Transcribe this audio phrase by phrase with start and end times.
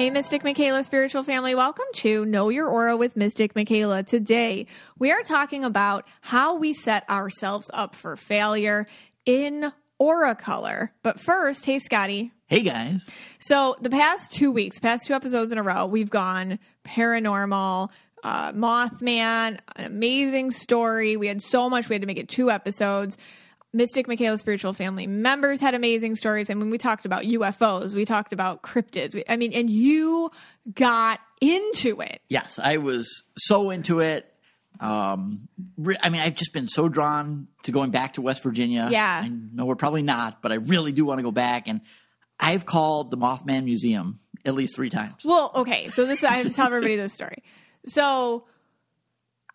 [0.00, 4.02] Hey, Mystic Michaela, spiritual family, welcome to Know Your Aura with Mystic Michaela.
[4.02, 4.66] Today,
[4.98, 8.86] we are talking about how we set ourselves up for failure
[9.26, 10.90] in aura color.
[11.02, 12.32] But first, hey, Scotty.
[12.46, 13.06] Hey guys.
[13.40, 17.90] So, the past two weeks, past two episodes in a row, we've gone paranormal,
[18.24, 21.18] uh, Mothman, an amazing story.
[21.18, 23.18] We had so much, we had to make it two episodes.
[23.72, 26.50] Mystic Michaela Spiritual Family members had amazing stories.
[26.50, 29.14] And when we talked about UFOs, we talked about cryptids.
[29.14, 30.30] We- I mean, and you
[30.74, 32.20] got into it.
[32.28, 34.26] Yes, I was so into it.
[34.80, 38.88] Um, re- I mean, I've just been so drawn to going back to West Virginia.
[38.90, 39.22] Yeah.
[39.24, 41.68] I know we're probably not, but I really do want to go back.
[41.68, 41.80] And
[42.38, 45.22] I've called the Mothman Museum at least three times.
[45.24, 45.88] Well, okay.
[45.88, 47.42] So this I have to tell everybody this story.
[47.86, 48.44] So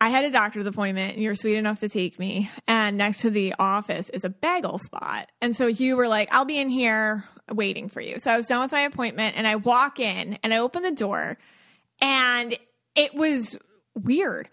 [0.00, 2.50] I had a doctor's appointment and you were sweet enough to take me.
[2.66, 5.30] And next to the office is a bagel spot.
[5.40, 8.18] And so you were like, I'll be in here waiting for you.
[8.18, 10.90] So I was done with my appointment and I walk in and I open the
[10.90, 11.38] door
[12.00, 12.58] and
[12.94, 13.56] it was
[13.94, 14.48] weird.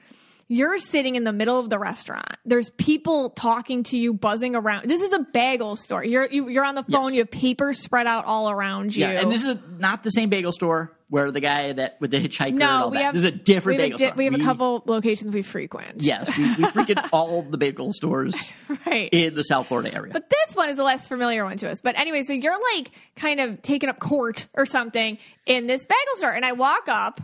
[0.53, 2.37] You're sitting in the middle of the restaurant.
[2.45, 4.87] There's people talking to you, buzzing around.
[4.87, 6.03] This is a bagel store.
[6.03, 7.05] You're you, you're on the phone.
[7.05, 7.13] Yes.
[7.13, 9.03] You have paper spread out all around you.
[9.03, 12.19] Yeah, and this is not the same bagel store where the guy that with the
[12.19, 13.03] hitchhiker and no, all we that.
[13.03, 14.15] have this is a different bagel a, di- store.
[14.15, 16.03] We have a couple locations we frequent.
[16.03, 18.35] Yes, we, we freaking all the bagel stores
[18.85, 19.09] right.
[19.11, 20.13] in the South Florida area.
[20.13, 21.81] But this one is a less familiar one to us.
[21.81, 26.15] But anyway, so you're like kind of taking up court or something in this bagel
[26.15, 27.21] store, and I walk up,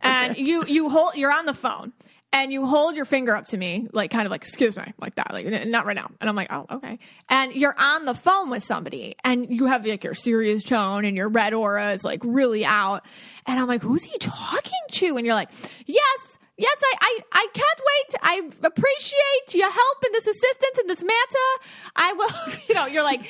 [0.00, 1.92] and you you hold you're on the phone.
[2.32, 5.14] And you hold your finger up to me, like kind of like, excuse me, like
[5.14, 6.10] that, like not right now.
[6.20, 6.98] And I'm like, oh, okay.
[7.30, 11.16] And you're on the phone with somebody, and you have like your serious tone, and
[11.16, 13.06] your red aura is like really out.
[13.46, 15.16] And I'm like, who's he talking to?
[15.16, 15.50] And you're like,
[15.86, 18.20] yes, yes, I, I, I can't wait.
[18.22, 21.48] I appreciate your help and this assistance in this matter.
[21.96, 22.30] I will,
[22.68, 23.28] you know, you're like,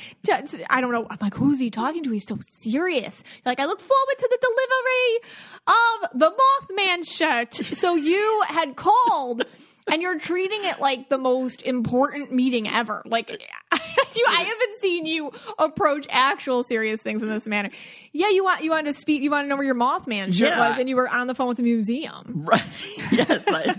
[0.70, 1.06] I don't know.
[1.10, 2.10] I'm like, who's he talking to?
[2.10, 3.14] He's so serious.
[3.16, 5.20] You're like, I look forward to the delivery
[5.66, 7.54] of the Mothman shirt.
[7.76, 9.44] So you had called.
[9.88, 13.02] And you're treating it like the most important meeting ever.
[13.04, 13.40] Like,
[14.16, 17.70] you, I haven't seen you approach actual serious things in this manner.
[18.12, 19.22] Yeah, you want you wanted to speak.
[19.22, 20.68] You want to know where your Mothman shit Yeah.
[20.68, 22.44] was, and you were on the phone with the museum.
[22.46, 22.62] Right.
[23.12, 23.42] yes.
[23.46, 23.76] I,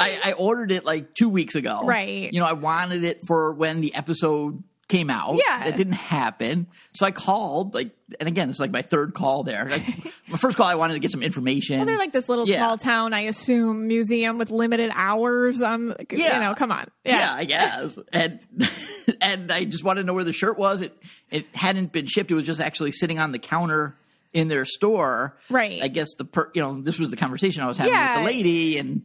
[0.00, 1.82] I, I ordered it like two weeks ago.
[1.84, 2.32] Right.
[2.32, 5.36] You know, I wanted it for when the episode came out.
[5.36, 5.64] Yeah.
[5.64, 6.68] It didn't happen.
[6.92, 9.68] So I called, like, and again, this is like my third call there.
[9.68, 9.84] Like,
[10.28, 11.78] my first call, I wanted to get some information.
[11.78, 12.58] Well, they're like this little Yeah.
[12.58, 15.60] small town, I assume, museum with limited hours.
[15.60, 16.38] Um, Yeah.
[16.38, 16.88] you know, come on.
[17.04, 17.16] yeah.
[17.18, 17.34] Yeah.
[17.34, 17.98] I guess.
[18.12, 18.40] And
[19.20, 20.80] and I just wanted to know where the shirt was.
[20.82, 20.96] It
[21.30, 22.30] it hadn't been shipped.
[22.30, 23.96] It was just actually sitting on the counter
[24.32, 25.36] in their store.
[25.50, 25.82] Right.
[25.82, 28.16] I guess the per, you know this was the conversation I was having Yeah.
[28.18, 29.02] with the lady, and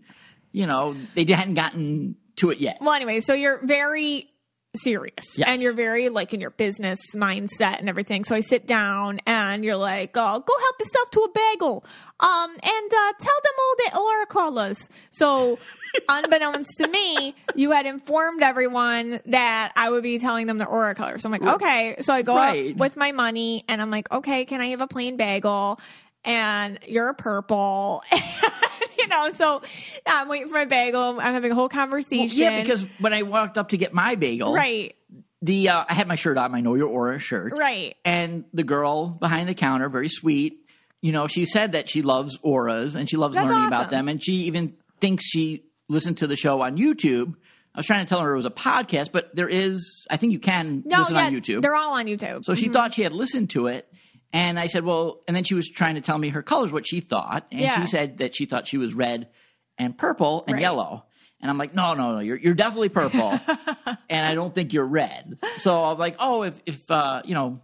[0.51, 2.77] you know they hadn't gotten to it yet.
[2.81, 4.30] Well, anyway, so you're very
[4.73, 5.47] serious Yes.
[5.49, 8.23] and you're very like in your business mindset and everything.
[8.23, 11.83] So I sit down and you're like, "Oh, go help yourself to a bagel."
[12.19, 14.89] Um, and uh, tell them all the aura colors.
[15.09, 15.59] So,
[16.09, 20.95] unbeknownst to me, you had informed everyone that I would be telling them the aura
[20.95, 21.17] color.
[21.19, 21.95] So I'm like, okay.
[22.01, 22.77] So I go Right.
[22.77, 25.79] with my money and I'm like, okay, can I have a plain bagel?
[26.23, 28.03] And you're a purple.
[29.11, 29.61] know, so
[30.07, 31.19] I'm waiting for my bagel.
[31.19, 32.37] I'm having a whole conversation.
[32.39, 34.95] Yeah, because when I walked up to get my bagel, right,
[35.41, 37.95] the uh, I had my shirt on, my Know Your Aura shirt, right.
[38.05, 40.57] and the girl behind the counter, very sweet.
[41.01, 43.73] You know, she said that she loves auras and she loves That's learning awesome.
[43.73, 47.35] about them, and she even thinks she listened to the show on YouTube.
[47.73, 50.33] I was trying to tell her it was a podcast, but there is, I think
[50.33, 51.61] you can No, listen yeah, on YouTube.
[51.61, 52.43] they're all on YouTube.
[52.43, 53.90] So she thought she had listened to it.
[54.33, 56.87] And I said, well, and then she was trying to tell me her colors, what
[56.87, 57.47] she thought.
[57.51, 57.79] And Yeah.
[57.81, 59.27] she said that she thought she was red
[59.77, 60.61] and purple and Right.
[60.61, 61.05] yellow.
[61.41, 63.31] And I'm like, no, no, no, you're, you're definitely purple.
[64.09, 65.39] and I don't think you're red.
[65.57, 67.61] So I'm like, oh, if, if, uh, you know,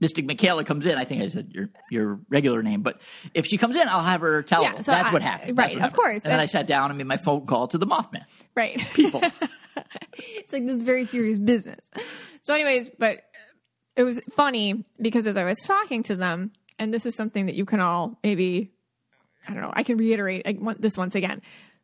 [0.00, 3.00] Mystic Michaela comes in, I think I said your, your regular name, but
[3.32, 4.82] if she comes in, I'll have her tell Yeah, them.
[4.82, 5.56] so That's I- what happened.
[5.56, 5.96] right, what of happened.
[5.96, 6.22] course.
[6.24, 8.76] And then I sat down and made my phone call to the Mothman right.
[8.94, 9.22] people.
[10.18, 11.90] it's like this very serious business.
[12.42, 13.22] So, anyways, but
[13.96, 17.54] it was funny because as I was talking to them, and this is something that
[17.54, 18.72] you can all maybe,
[19.48, 21.40] I don't know, I can reiterate I want this once again.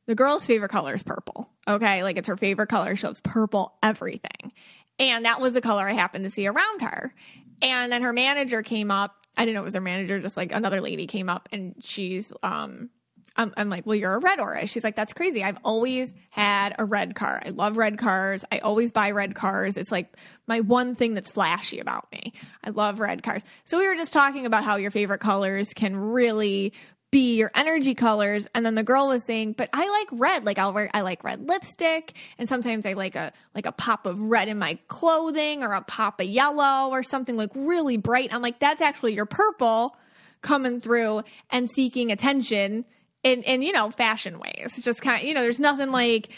[0.06, 1.48] The girl's favorite color is purple.
[1.66, 2.02] Okay.
[2.02, 2.96] Like it's her favorite color.
[2.96, 4.52] She loves purple everything.
[4.98, 7.14] And that was the color I happened to see around her.
[7.62, 9.14] And then her manager came up.
[9.36, 12.32] I didn't know it was her manager, just like another lady came up and she's,
[12.42, 12.90] um,
[13.36, 14.66] I'm, I'm like, well, you're a red aura.
[14.66, 15.42] She's like, that's crazy.
[15.42, 17.42] I've always had a red car.
[17.44, 18.44] I love red cars.
[18.52, 19.76] I always buy red cars.
[19.76, 20.14] It's like
[20.46, 22.34] my one thing that's flashy about me.
[22.62, 23.44] I love red cars.
[23.64, 26.74] So we were just talking about how your favorite colors can really
[27.10, 28.48] be your energy colors.
[28.54, 30.44] And then the girl was saying, but I like red.
[30.44, 32.14] Like I'll wear, I like red lipstick.
[32.38, 35.82] And sometimes I like a, like a pop of red in my clothing or a
[35.82, 38.32] pop of yellow or something like really bright.
[38.32, 39.96] I'm like, that's actually your purple
[40.40, 42.86] coming through and seeking attention
[43.24, 44.78] in, in you know, fashion ways.
[44.82, 46.28] Just kind of, you know, there's nothing like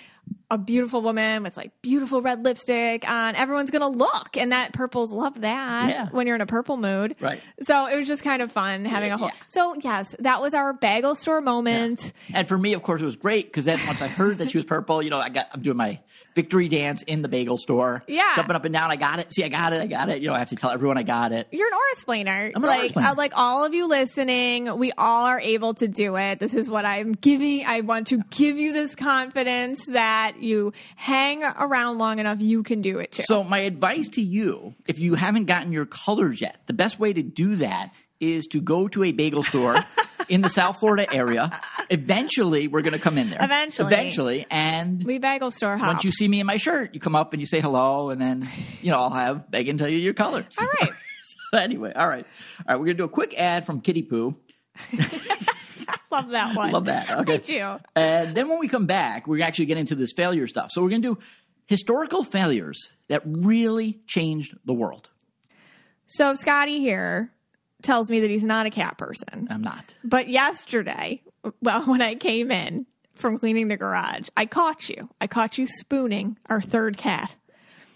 [0.50, 3.34] a beautiful woman with like beautiful red lipstick on.
[3.34, 6.08] Everyone's gonna look, and that purples love that Yeah.
[6.10, 7.16] when you're in a purple mood.
[7.20, 7.42] Right.
[7.62, 9.28] So it was just kind of fun having a whole.
[9.28, 9.34] Yeah.
[9.48, 12.12] So yes, that was our bagel store moment.
[12.32, 14.58] And for me, of course, it was great because then once I heard that she
[14.58, 15.98] was purple, you know, I got I'm doing my
[16.34, 18.02] victory dance in the bagel store.
[18.06, 18.32] Yeah.
[18.36, 18.90] jumping up and down.
[18.90, 19.32] I got it.
[19.32, 19.80] See, I got it.
[19.80, 20.20] I got it.
[20.20, 21.48] You know, I have to tell everyone I got it.
[21.52, 22.52] You're an aura explainer.
[22.54, 23.08] I'm an aura like, explainer.
[23.08, 26.40] uh, like all of you listening, we all are able to do it.
[26.40, 27.64] This is what I'm giving.
[27.66, 32.82] I want to give you this confidence that you hang around long enough, you can
[32.82, 33.22] do it too.
[33.26, 37.12] So my advice to you, if you haven't gotten your colors yet, the best way
[37.12, 37.92] to do that
[38.32, 39.76] is to go to a bagel store
[40.28, 41.60] in the South Florida area.
[41.90, 43.38] Eventually, we're going to come in there.
[43.42, 43.92] Eventually.
[43.92, 45.86] Eventually, and we bagel store hop.
[45.88, 48.20] once you see me in my shirt, you come up and you say hello, and
[48.20, 48.48] then
[48.82, 50.54] you know I'll have Megan tell you your colors.
[50.58, 50.90] all right.
[51.50, 52.26] So anyway, all right,
[52.58, 52.76] all right.
[52.78, 54.36] We're gonna do a quick ad from Kitty Poo.
[56.10, 56.70] Love that one.
[56.70, 57.10] Love that.
[57.20, 57.34] Okay.
[57.34, 57.76] I do.
[57.96, 60.70] And then when we come back, we're actually get into this failure stuff.
[60.70, 61.18] So we're gonna do
[61.66, 65.08] historical failures that really changed the world.
[66.06, 67.32] So Scotty here
[67.84, 69.46] tells me that he's not a cat person.
[69.50, 69.94] I'm not.
[70.02, 71.22] But yesterday,
[71.62, 75.08] well, when I came in from cleaning the garage, I caught you.
[75.20, 77.34] I caught you spooning our third cat.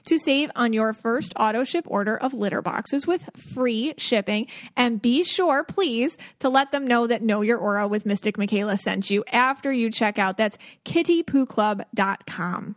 [0.05, 4.47] to save on your first auto ship order of litter boxes with free shipping.
[4.77, 8.77] And be sure, please, to let them know that Know Your Aura with Mystic Michaela
[8.77, 10.37] sent you after you check out.
[10.37, 12.77] That's kittypooclub.com.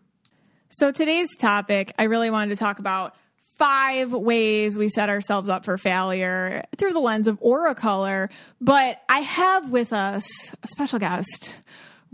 [0.69, 3.15] So today's topic, I really wanted to talk about
[3.57, 8.29] five ways we set ourselves up for failure through the lens of aura color.
[8.61, 10.25] But I have with us
[10.63, 11.59] a special guest,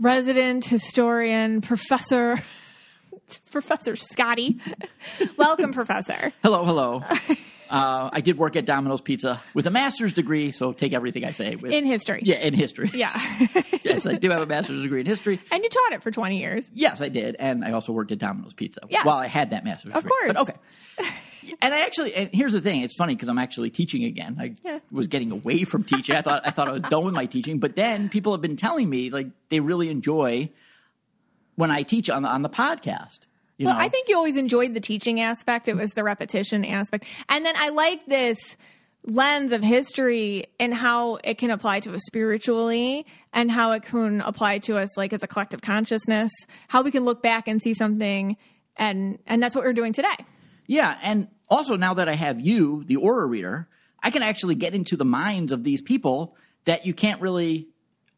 [0.00, 2.42] resident historian, professor,
[3.50, 4.58] Professor Scotty.
[5.36, 6.32] Welcome, Professor.
[6.42, 7.02] Hello, hello.
[7.70, 11.32] uh, I did work at Domino's Pizza with a master's degree, so take everything I
[11.32, 12.20] say with In history.
[12.24, 12.90] yeah, in history.
[12.94, 13.12] Yeah.
[13.82, 15.40] yes, I do have a master's degree in history.
[15.50, 16.68] and you taught it for 20 years.
[16.74, 19.04] Yes, I did, and I also worked at Domino's Pizza Yes.
[19.04, 20.28] while I had that master's Of degree.
[20.30, 20.46] Of course.
[20.46, 21.10] But okay.
[21.62, 24.36] And I actually, and here's the thing: it's funny because I'm actually teaching again.
[24.40, 24.80] I Yeah.
[24.90, 26.16] was getting away from teaching.
[26.16, 28.56] I thought I thought I was done with my teaching, but then people have been
[28.56, 30.50] telling me like they really enjoy
[31.56, 33.20] when I teach on the on the podcast.
[33.58, 33.80] You Well, know?
[33.80, 35.66] I think you always enjoyed the teaching aspect.
[35.68, 37.04] It was the repetition aspect.
[37.28, 38.56] And then I like this
[39.08, 44.20] lens of history and how it can apply to us spiritually and how it can
[44.20, 46.30] apply to us like as a collective consciousness,
[46.68, 48.36] how we can look back and see something
[48.76, 50.16] and and that's what we're doing today.
[50.66, 53.68] Yeah, and also now that I have you, the aura reader,
[54.02, 57.68] I can actually get into the minds of these people that you can't really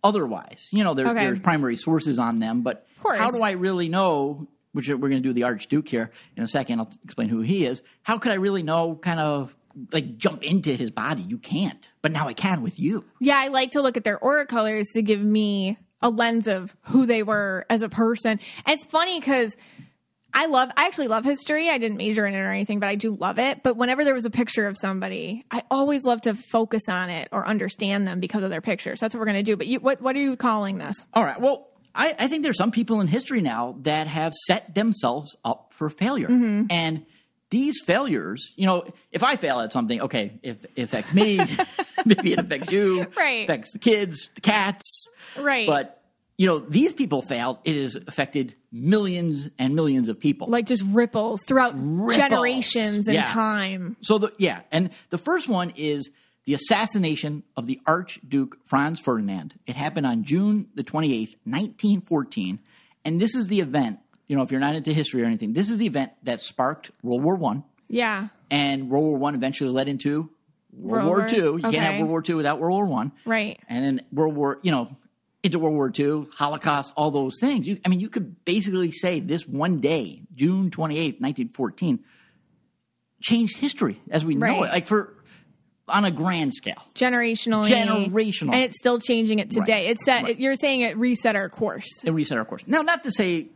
[0.02, 0.66] otherwise.
[0.70, 1.20] You know, there, Okay.
[1.26, 3.18] there's primary sources on them, but course.
[3.18, 4.48] how do I really know?
[4.72, 6.78] Which we're going to do the Archduke here in a second.
[6.78, 7.82] I'll explain who he is.
[8.02, 8.94] How could I really know?
[8.94, 9.54] Kind of
[9.92, 11.22] like jump into his body.
[11.22, 13.04] You can't, but now I can with you.
[13.18, 16.76] Yeah, I like to look at their aura colors to give me a lens of
[16.82, 18.40] who they were as a person.
[18.66, 19.56] And it's funny because
[20.34, 21.70] I love, I actually love history.
[21.70, 23.62] I didn't major in it or anything, but I do love it.
[23.62, 27.28] But whenever there was a picture of somebody, I always love to focus on it
[27.32, 29.00] or understand them because of their pictures.
[29.00, 29.56] That's what we're going to do.
[29.56, 30.96] But you, what, what are you calling this?
[31.14, 31.40] All right.
[31.40, 31.67] Well,
[31.98, 35.90] I, I think there's some people in history now that have set themselves up for
[35.90, 36.28] failure.
[36.28, 36.66] Mm-hmm.
[36.70, 37.04] And
[37.50, 41.40] these failures, you know, if I fail at something, okay, if it affects me,
[42.04, 43.44] maybe it affects you, Right.
[43.44, 45.08] affects the kids, the cats.
[45.36, 45.66] Right.
[45.66, 46.00] But,
[46.36, 47.58] you know, these people failed.
[47.64, 50.46] It has affected millions and millions of people.
[50.48, 52.16] like just ripples throughout Ripples.
[52.16, 53.22] generations and Yeah.
[53.32, 53.96] time.
[54.02, 56.10] So the yeah, and the first one is
[56.48, 59.52] the assassination of the Archduke Franz Ferdinand.
[59.66, 62.58] It happened on June the 28th, 1914.
[63.04, 65.68] And this is the event, you know, if you're not into history or anything, this
[65.68, 67.64] is the event that sparked World War One.
[67.86, 68.28] Yeah.
[68.50, 70.30] And World War One eventually led into
[70.72, 71.60] World World War War- Two.
[71.62, 71.98] You can't have.
[71.98, 73.12] World War Two without World War One.
[73.26, 73.60] Right.
[73.68, 74.96] And then World War, you know,
[75.42, 77.66] into World War II, Holocaust, all those things.
[77.66, 81.98] You, I mean, you could basically say this one day, June 28th, 1914,
[83.20, 84.68] changed history as we know it.
[84.68, 85.12] Like for,
[85.88, 86.82] on a grand scale.
[86.94, 87.66] Generationally.
[87.66, 88.52] Generational.
[88.52, 89.88] And it's still changing it today.
[89.88, 92.04] It's set, you're saying it reset our course.
[92.04, 92.66] and reset our course.
[92.66, 93.48] Now, not to say,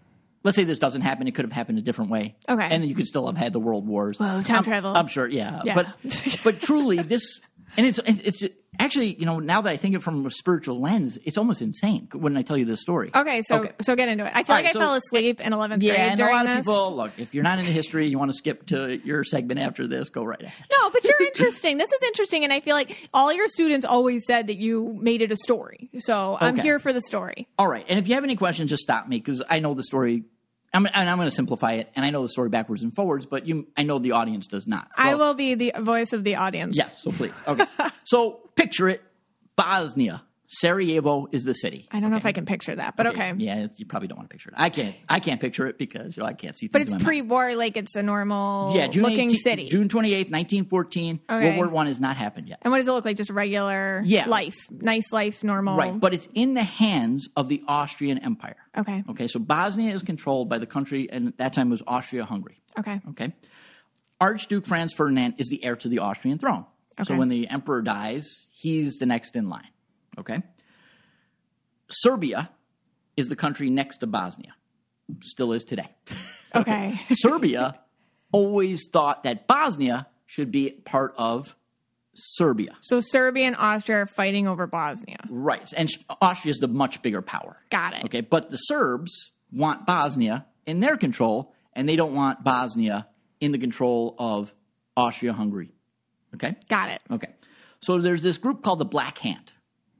[0.42, 2.34] let's say this doesn't happen, it could have happened a different way.
[2.48, 2.62] Okay.
[2.62, 4.18] And then you could still have had the world wars.
[4.18, 4.94] Whoa, time I'm, travel.
[4.94, 5.60] I'm sure, yeah.
[5.64, 5.74] Yeah.
[5.74, 7.40] But, but truly, this,
[7.76, 8.42] and it's, it's
[8.78, 11.62] actually, you know, now that I think of it from a spiritual lens, it's almost
[11.62, 13.10] insane when I tell you this story.
[13.14, 13.72] Okay, so Okay.
[13.82, 14.32] so get into it.
[14.34, 16.24] I feel All like right, I so- fell asleep in 11th Yeah, grade and a
[16.26, 16.66] lot of this.
[16.66, 17.12] people look.
[17.18, 20.08] If you're not into history, you want to skip to your segment after this.
[20.10, 20.66] Go right ahead.
[20.72, 21.78] No, but you're interesting.
[21.78, 25.22] This is interesting, and I feel like all your students always said that you made
[25.22, 25.90] it a story.
[25.98, 27.48] So I'm here for the story.
[27.58, 29.82] All right, and if you have any questions, just stop me because I know the
[29.84, 30.24] story.
[30.74, 33.26] I'm, and I'm going to simplify it, and I know the story backwards and forwards,
[33.26, 34.88] but you, I know the audience does not.
[34.96, 36.74] So- I will be the voice of the audience.
[36.76, 37.34] Yes, so please.
[37.46, 37.66] Okay,
[38.04, 39.02] so picture it:
[39.56, 40.22] Bosnia,
[40.54, 41.88] Sarajevo is the city.
[41.90, 43.32] I don't know if I can picture that, but okay.
[43.38, 44.54] Yeah, you probably don't want to picture it.
[44.58, 44.94] I can't.
[45.08, 46.68] I can't picture it because you know, I can't see.
[46.68, 47.06] But it's my mind.
[47.06, 49.68] pre-war, like it's a normal Yeah, June looking 18 city.
[49.68, 51.20] June 28th, 1914.
[51.30, 51.44] Okay.
[51.46, 52.58] World War One has not happened yet.
[52.62, 53.16] and what does it look like?
[53.16, 54.26] Just regular Yeah.
[54.28, 55.76] life, nice life, normal.
[55.78, 58.56] Right, but it's in the hands of the Austrian Empire.
[58.76, 61.82] okay, Okay, so Bosnia is controlled by the country, and at that time it was
[61.86, 62.60] Austria Hungary.
[62.78, 63.32] okay, Okay.
[64.20, 66.66] Archduke Franz Ferdinand is the heir to the Austrian throne.
[67.00, 67.04] Okay.
[67.12, 69.66] So when the emperor dies, he's the next in line.
[70.18, 70.42] Okay.
[71.88, 72.50] Serbia
[73.16, 74.54] is the country next to Bosnia,
[75.22, 75.88] still is today.
[76.54, 77.00] okay.
[77.10, 77.78] Serbia
[78.32, 81.54] always thought that Bosnia should be part of
[82.14, 82.76] Serbia.
[82.80, 85.18] so Serbia and Austria are fighting over Bosnia.
[85.30, 85.66] Right.
[85.76, 85.88] And
[86.20, 87.56] Austria is the much bigger power.
[87.70, 88.04] Got it.
[88.04, 93.06] Okay, but the Serbs want Bosnia in their control, and they don't want Bosnia
[93.40, 94.52] in the control of
[94.96, 95.72] Austria Hungary.
[96.34, 96.56] Okay?
[96.68, 97.00] Got it.
[97.10, 97.28] Okay.
[97.80, 99.51] So there's this group called the Black Hand.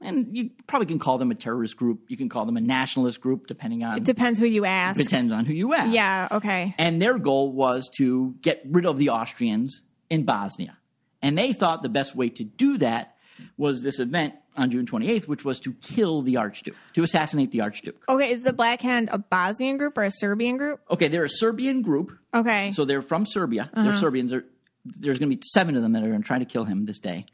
[0.03, 2.01] And you probably can call them a terrorist group.
[2.07, 4.99] You can call them a nationalist group, depending on It Depends who you ask.
[4.99, 5.93] It depends on who you ask.
[5.93, 6.27] Yeah.
[6.31, 6.75] Okay.
[6.77, 10.77] And their goal was to get rid of the Austrians in Bosnia.
[11.21, 13.15] And they thought the best way to do that
[13.57, 17.61] was this event on June 28th, which was to kill the Archduke, to assassinate the
[17.61, 18.03] Archduke.
[18.07, 18.31] Okay.
[18.31, 20.81] Is the Black Hand a Bosnian group or a Serbian group?
[20.91, 22.11] Okay, they're a Serbian group.
[22.33, 22.71] Okay.
[22.71, 23.69] So they're from Serbia.
[23.73, 23.99] They're uh-huh.
[23.99, 24.31] Serbians.
[24.31, 24.45] They're,
[24.85, 26.85] there's going to be seven of them that are going to try to kill him
[26.85, 27.25] this day.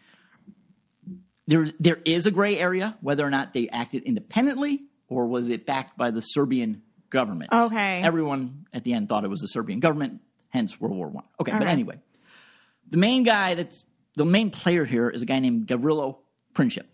[1.50, 5.66] There's, there is a gray area whether or not they acted independently or was it
[5.66, 7.52] backed by the Serbian government.
[7.52, 8.02] Okay.
[8.04, 11.24] Everyone at the end thought it was the Serbian government, hence World War One.
[11.42, 11.72] Okay, but Okay.
[11.72, 12.00] anyway,
[12.88, 13.84] the main guy that's
[14.16, 16.18] the main player here is a guy named Gavrilo
[16.54, 16.86] Princip.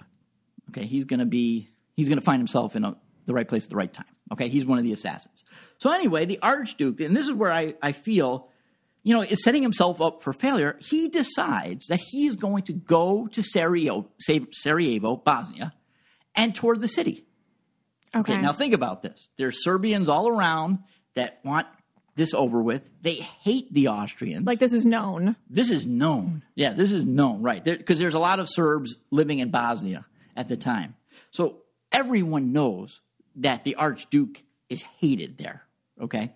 [0.69, 2.95] Okay, he's to be he's to find himself in a,
[3.25, 4.05] the right place at the right time.
[4.31, 5.43] Okay, he's one of the assassins.
[5.79, 8.49] So anyway, the Archduke, and this is where I, I feel,
[9.05, 10.77] you know, is setting himself up for failure.
[10.79, 14.09] He decides that he is going to go to Sarajevo,
[14.51, 15.73] Sarajevo, Bosnia,
[16.33, 17.23] and tour the city.
[18.15, 18.33] okay.
[18.33, 19.29] Okay, now think about this.
[19.37, 20.79] There's Serbians all around
[21.13, 21.67] that want
[22.15, 22.89] this over with.
[23.03, 24.47] They hate the Austrians.
[24.47, 25.35] like this is known.
[25.51, 26.43] this is known.
[26.55, 27.63] Yeah, this is known, right?
[27.63, 30.95] Because there's a lot of Serbs living in Bosnia at the time.
[31.29, 31.57] So
[31.91, 33.01] everyone knows
[33.35, 35.61] that the Archduke is hated there.
[36.01, 36.33] Okay.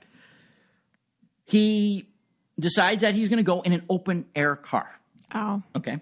[1.45, 2.08] He
[2.59, 4.89] decides that he's going to go in an open air car.
[5.33, 5.61] Oh.
[5.75, 5.99] Okay.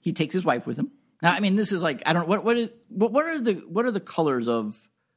[0.00, 0.90] He takes his wife with him.
[1.22, 3.54] Now, I mean, this is like I don't what what is what, what are the
[3.54, 4.76] what are the colors of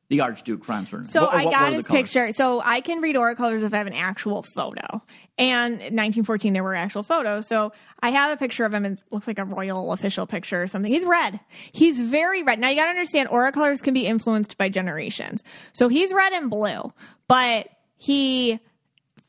[0.09, 1.11] the Archduke Franz Ferdinand?
[1.13, 2.31] So What- I what got his picture.
[2.33, 5.01] So I can read aura colors if I have an actual photo.
[5.37, 7.47] And 1914, there were actual photos.
[7.47, 8.83] So I have a picture of him.
[8.83, 10.91] and It looks like a royal official picture or something.
[10.91, 11.39] He's red.
[11.71, 12.59] He's very red.
[12.59, 15.43] Now you got to understand, aura colors can be influenced by generations.
[15.71, 16.91] So he's red and blue,
[17.29, 18.59] but he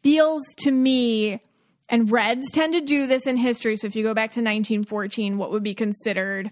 [0.03, 1.43] feels to me.
[1.89, 3.77] And reds tend to do this in history.
[3.77, 6.51] So if you go back to 1914, what would be considered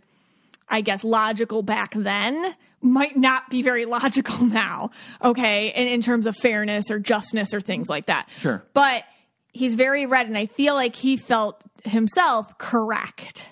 [0.71, 4.90] I guess, logical back then might not be very logical now,
[5.23, 8.28] okay, in, in terms of fairness or justness or things like that.
[8.38, 8.62] Sure.
[8.73, 9.04] But
[9.52, 13.49] he's very red, and I feel like he felt himself correct.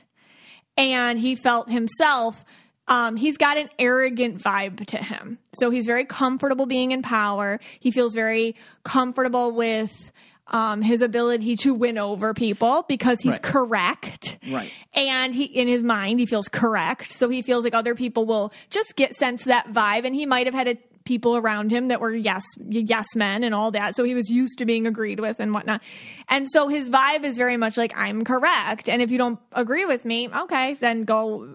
[0.77, 2.45] And he felt himself,
[2.89, 5.39] um, he's got an arrogant vibe to him.
[5.61, 7.61] So he's very comfortable being in power.
[7.79, 10.11] He feels very comfortable with
[10.49, 13.43] um, his ability to win over people because he's Right.
[13.43, 14.39] correct.
[14.51, 14.73] Right.
[14.95, 17.13] And he, in his mind, he feels correct.
[17.13, 20.07] So he feels like other people will just get sense that vibe.
[20.07, 23.55] And he might have had a people around him that were yes yes men and
[23.55, 23.95] all that.
[23.97, 25.81] So he was used to being agreed with and whatnot.
[26.29, 29.87] And so his vibe is very much like I'm correct, and if you don't agree
[29.87, 31.49] with me, okay, then go.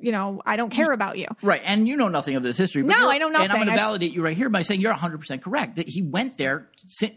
[0.00, 1.26] You know, I don't care about you.
[1.42, 2.82] Right, and you know nothing of this history.
[2.82, 4.92] But No, I know And I'm going to validate you right here by saying you're
[4.92, 5.76] 100 percent correct.
[5.76, 6.68] That he went there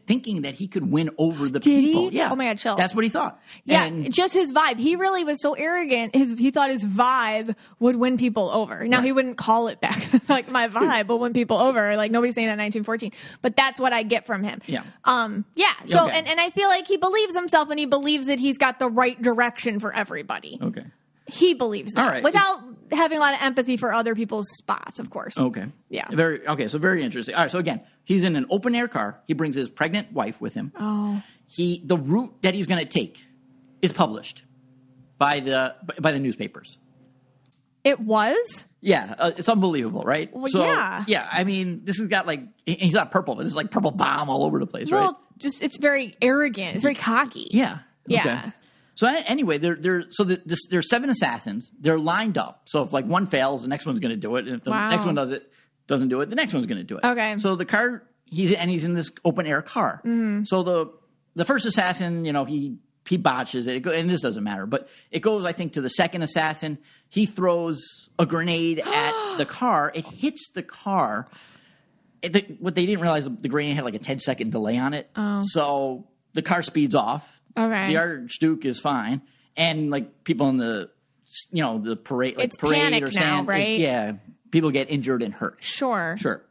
[0.07, 1.88] thinking that he could win over the Did he?
[1.88, 2.13] people.
[2.13, 2.29] Yeah.
[2.31, 2.77] Oh my God, chills.
[2.77, 3.39] That's what he thought.
[3.65, 4.77] Yeah, And- just his vibe.
[4.77, 6.15] He really was so arrogant.
[6.15, 8.85] His he thought his vibe would win people over.
[8.88, 11.95] Now he wouldn't call it back like my vibe will win people over.
[11.95, 13.11] Like nobody's saying that in 1914,
[13.41, 14.61] but that's what I get from him.
[14.65, 14.83] Yeah.
[15.05, 15.45] Um.
[15.55, 15.71] Yeah.
[15.85, 16.17] So Okay.
[16.17, 18.89] and and I feel like he believes himself and he believes that he's got the
[18.89, 20.59] right direction for everybody.
[20.61, 20.85] okay.
[21.27, 22.23] He believes that All right.
[22.23, 22.59] without
[22.91, 25.38] having a lot of empathy for other people's spots, of course.
[25.38, 25.65] Okay.
[25.89, 26.07] Yeah.
[26.10, 26.67] Very okay.
[26.67, 27.36] So very interesting.
[27.36, 27.51] All right.
[27.51, 29.19] So again, he's in an open air car.
[29.27, 30.71] He brings his pregnant wife with him.
[30.79, 31.21] Oh.
[31.48, 33.24] He the route that he's going to take
[33.81, 34.43] is published
[35.17, 36.77] by the by the newspapers.
[37.83, 38.65] It was.
[38.83, 40.33] Yeah, uh, it's unbelievable, right?
[40.33, 41.03] Well, so, yeah.
[41.07, 41.29] yeah.
[41.31, 44.43] I mean, this has got like he's not purple, but it's like purple bomb all
[44.43, 45.01] over the place, right?
[45.01, 46.75] Well, just it's very arrogant.
[46.75, 47.48] It's very cocky.
[47.51, 47.79] Yeah.
[48.07, 48.21] Yeah.
[48.21, 48.53] Okay.
[49.01, 51.72] So anyway, they're they're so the, this, there's seven assassins.
[51.79, 52.62] They're lined up.
[52.65, 54.70] So if like one fails, the next one's going to do it, and if the
[54.70, 54.89] Wow.
[54.89, 55.51] next one does it,
[55.88, 57.03] doesn't do it, the next one's going to do it.
[57.03, 57.36] Okay.
[57.39, 60.01] So the car he's and he's in this open air car.
[60.05, 60.43] Mm-hmm.
[60.43, 60.91] So the
[61.34, 62.77] the first assassin, you know, he
[63.10, 65.81] he botches it, It go, and this doesn't matter, but it goes, I think, to
[65.81, 66.77] the second assassin.
[67.10, 67.81] He throws
[68.20, 69.91] a grenade at the car.
[69.96, 71.27] It hits the car.
[72.22, 74.93] It- the, what they didn't realize, the grenade had like a 10 second delay on
[74.93, 75.10] it.
[75.15, 75.39] Oh.
[75.41, 77.27] So the car speeds off.
[77.58, 77.88] Okay.
[77.88, 79.22] The Archduke is fine,
[79.58, 80.89] and like people in the,
[81.51, 83.79] you know, the parade, like It's parade panic or now, right?
[83.79, 84.13] yeah,
[84.51, 85.58] people get injured and hurt.
[85.63, 86.15] Sure.
[86.20, 86.41] Sure,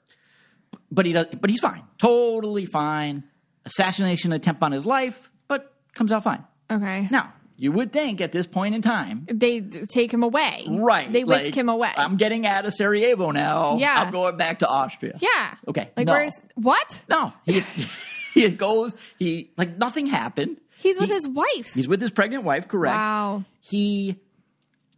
[0.90, 3.24] but he does, but he's fine, totally fine.
[3.64, 6.44] Assassination attempt on his life, but comes out fine.
[6.70, 7.08] Okay.
[7.10, 10.64] Now you would think at this point in time, they take him away.
[10.68, 11.12] right?
[11.12, 11.92] They whisk like, him away.
[11.94, 13.76] I'm getting out of Sarajevo now.
[13.76, 14.00] Yeah.
[14.00, 15.18] I'm going back to Austria.
[15.20, 15.56] yeah.
[15.68, 16.12] Okay, Like no.
[16.14, 17.04] where's what?
[17.10, 17.62] No, he
[18.34, 18.94] he goes.
[19.18, 20.56] He like nothing happened.
[20.80, 21.70] He's with He- his wife.
[21.74, 22.94] He's with his pregnant wife, correct?
[22.96, 23.44] Wow.
[23.60, 24.16] He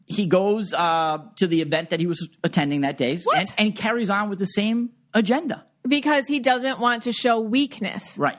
[0.07, 3.19] he goes uh, to the event that he was attending that day?
[3.35, 5.65] And, and he carries on with the same agenda.
[5.89, 8.17] Because he doesn't want to show weakness.
[8.19, 8.39] Right.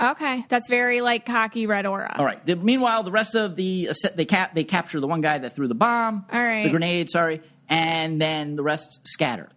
[0.00, 0.44] Okay.
[0.48, 2.14] That's very like cocky red aura.
[2.18, 2.44] All right.
[2.44, 5.68] The, meanwhile, the rest of the they cap they capture the one guy that threw
[5.68, 6.64] the bomb, All right.
[6.64, 9.48] the grenade, sorry, and then the rest scatter.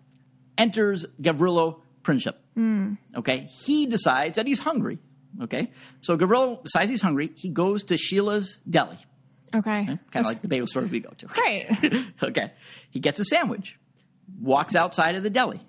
[0.58, 2.36] Enters Gavrilo Princip.
[2.55, 2.93] Hmm.
[3.15, 4.99] Okay, he decides that he's hungry.
[5.41, 5.71] Okay,
[6.02, 7.32] so Gavrilo decides he's hungry.
[7.36, 8.97] He goes to Schiller's Deli,
[9.56, 9.86] Okay.
[9.86, 11.25] kind of like the bagel stores we go to.
[11.28, 11.67] Great.
[12.23, 12.52] okay.
[12.89, 13.80] He gets a sandwich,
[14.41, 15.62] walks outside of the deli.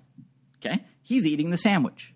[0.57, 0.83] Okay.
[1.03, 2.13] He's eating the sandwich.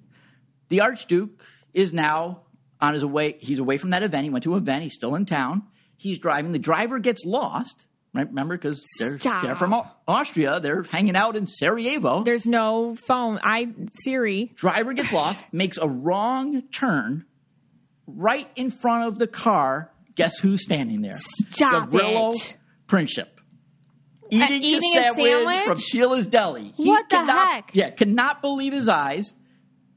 [0.70, 1.42] The Archduke
[1.74, 2.42] is now
[2.82, 3.38] on his way.
[3.40, 4.24] He's away from that event.
[4.26, 4.84] He went to an event.
[4.84, 5.64] He's still in town.
[5.98, 6.52] He's driving.
[6.52, 7.86] The driver gets lost.
[8.14, 8.28] Right?
[8.28, 9.74] Remember, because they're, they're from
[10.08, 10.60] Austria.
[10.62, 12.24] They're hanging out in Sarajevo.
[12.24, 13.40] There's no phone.
[13.44, 14.52] I Siri.
[14.56, 17.26] driver gets lost, makes a wrong turn
[18.08, 19.92] right in front of the car.
[20.16, 21.18] Guess who's standing there?
[21.50, 22.58] Stop Gavrilo it.
[22.88, 23.28] Princip.
[24.32, 25.60] Eating, eating the a sandwich, sandwich?
[25.66, 26.74] from Schiller's Deli.
[26.76, 27.72] He What the cannot- heck?
[27.76, 29.34] Yeah, cannot believe his eyes.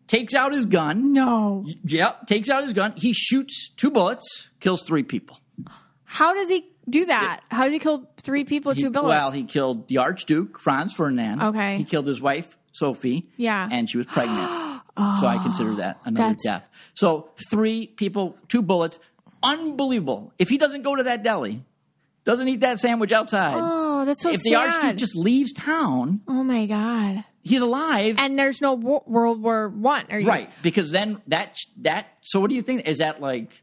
[0.07, 1.13] Takes out his gun.
[1.13, 1.65] No.
[1.85, 2.95] Yep, takes out his gun.
[2.97, 5.39] He shoots two bullets, kills three people.
[6.05, 7.41] How does he do that?
[7.51, 9.09] How does he kill three people He- two bullets?
[9.11, 11.43] Well, he killed the Archduke, Franz Ferdinand.
[11.43, 11.77] Okay.
[11.79, 13.25] He killed his wife, Sophie.
[13.37, 13.69] Yeah.
[13.71, 14.51] And she was pregnant.
[15.21, 16.69] so I consider oh, that another That's- death.
[16.95, 18.99] So three people, two bullets.
[19.43, 20.33] Unbelievable.
[20.39, 21.63] If he doesn't go to that deli,
[22.25, 24.71] doesn't eat that sandwich outside, oh, that's so if the sad.
[24.71, 27.25] Archduke just leaves town, oh my god.
[27.43, 28.17] he's alive.
[28.19, 30.05] And there's no wo- World War One.
[30.11, 30.51] You right.
[30.63, 32.87] Because then that, that, so what do you think?
[32.87, 33.63] Is that like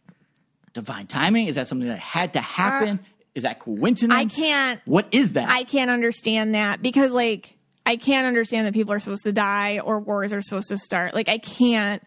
[0.74, 1.48] divine timing?
[1.48, 3.02] Is that something that had to happen?
[3.36, 4.14] Is that coincidence?
[4.14, 5.50] I can't- What is that?
[5.50, 7.55] I can't understand that because like
[7.86, 11.14] I can't understand that people are supposed to die or wars are supposed to start.
[11.14, 12.04] Like I can't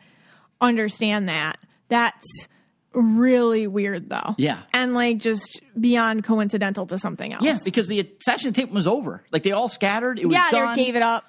[0.60, 1.58] understand that.
[1.88, 2.48] That's
[2.92, 4.34] really weird though.
[4.38, 4.62] Yeah.
[4.72, 7.44] And like just beyond coincidental to something else.
[7.44, 9.22] Yeah, because the assassination tape was over.
[9.30, 10.18] Like they all scattered.
[10.18, 10.74] It was yeah, done.
[10.74, 11.24] they gave it up.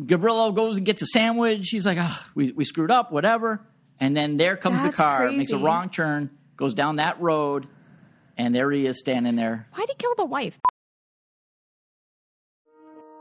[0.00, 1.68] Gavrilo goes and gets a sandwich.
[1.70, 3.60] He's like, ah, we, we screwed up, whatever.
[3.98, 7.66] And then there comes That's the car, makes a wrong turn, goes down that road,
[8.36, 9.66] and there he is standing there.
[9.72, 10.58] Why'd he kill the wife?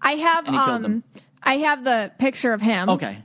[0.00, 1.04] I have And he killed um them.
[1.42, 2.88] I have the picture of him.
[2.90, 3.18] Okay.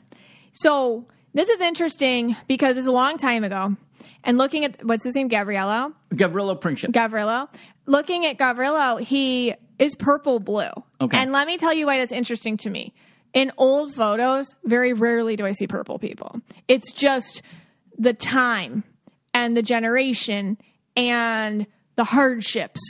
[0.54, 3.76] So this is interesting because it's a long time ago.
[4.24, 5.94] And looking at what's his name, Gabriello?
[6.14, 6.92] Gavrilo Princip.
[6.92, 7.50] Gavrilo.
[7.88, 10.70] Looking at Gavrilo, he is purple blue.
[11.00, 11.18] Okay.
[11.18, 12.94] And let me tell you why that's interesting to me.
[13.34, 16.42] In old photos, very rarely do I see purple people.
[16.68, 17.42] It's just
[17.98, 18.84] the time
[19.34, 20.58] and the generation
[20.96, 22.82] and the hardships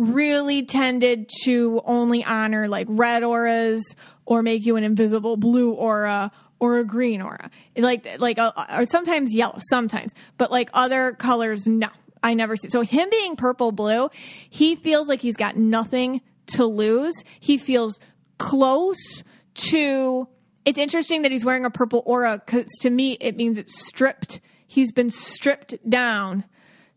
[0.00, 3.84] really tended to only honor like red auras
[4.24, 7.50] or make you an invisible blue aura or a green aura.
[7.76, 11.88] Like like uh, or sometimes yellow, sometimes, but like other colors no.
[12.22, 12.68] I never see.
[12.68, 14.10] So him being purple blue,
[14.50, 17.14] he feels like he's got nothing to lose.
[17.38, 17.98] He feels
[18.38, 19.22] close
[19.54, 20.28] to
[20.64, 24.40] it's interesting that he's wearing a purple aura cuz to me it means it's stripped.
[24.66, 26.44] He's been stripped down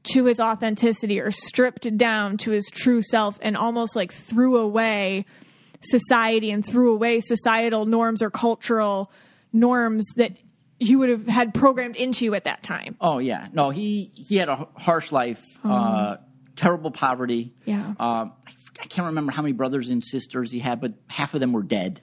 [0.04, 5.26] to his authenticity or stripped down to his true self and almost like threw away
[5.82, 9.12] society and threw away societal norms or cultural
[9.52, 10.32] norms that
[10.80, 12.96] you would have had programmed into you at that time.
[13.00, 16.18] Oh yeah, no, he he had a harsh life, uh,
[16.56, 17.54] terrible poverty.
[17.66, 17.94] Yeah.
[18.00, 21.40] Um, I, I can't remember how many brothers and sisters he had, but half of
[21.40, 22.02] them were dead.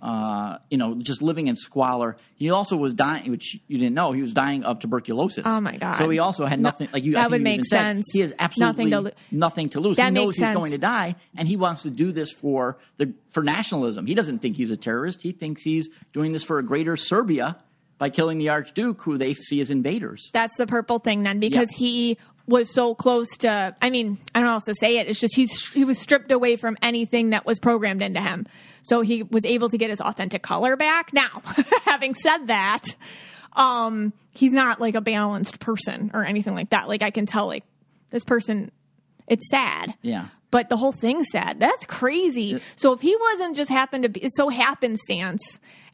[0.00, 2.16] Uh, you know, just living in squalor.
[2.36, 4.12] He also was dying, which you didn't know.
[4.12, 5.42] He was dying of tuberculosis.
[5.46, 5.96] Oh, my God.
[5.96, 6.88] So he also had nothing.
[6.92, 8.06] Like you, I that think would you make even said, sense.
[8.12, 9.96] he has absolutely Nothing to lo- nothing to lose.
[9.98, 10.56] That he knows he's sense.
[10.56, 14.06] going to die, and he wants to do this for the for nationalism.
[14.06, 15.22] He doesn't think he's a terrorist.
[15.22, 17.58] He thinks he's doing this for a greater Serbia
[17.98, 20.30] by killing the Archduke, who they see as invaders.
[20.32, 21.78] That's the purple thing then because Yeah.
[21.78, 25.08] he was so close to I mean, I don't know how else to say it.
[25.08, 28.46] It's just he's he was stripped away from anything that was programmed into him.
[28.82, 31.12] So he was able to get his authentic color back.
[31.12, 31.42] Now,
[31.84, 32.84] having said that,
[33.54, 36.88] um he's not like a balanced person or anything like that.
[36.88, 37.64] Like I can tell like
[38.10, 38.70] this person
[39.28, 39.94] it's sad.
[40.02, 40.28] Yeah.
[40.50, 41.60] But the whole thing's sad.
[41.60, 42.60] That's crazy.
[42.76, 45.42] So if he wasn't just happened to be it's so happenstance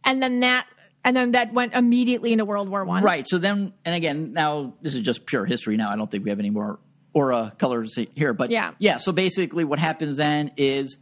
[0.05, 0.67] and then that
[1.05, 3.03] and then that went immediately into World War One.
[3.03, 3.27] Right.
[3.27, 5.77] So then, and again, now this is just pure history.
[5.77, 6.79] Now I don't think we have any more
[7.15, 8.73] aura colors here, but Yeah.
[8.79, 8.99] yeah.
[8.99, 10.99] So basically, what happens then is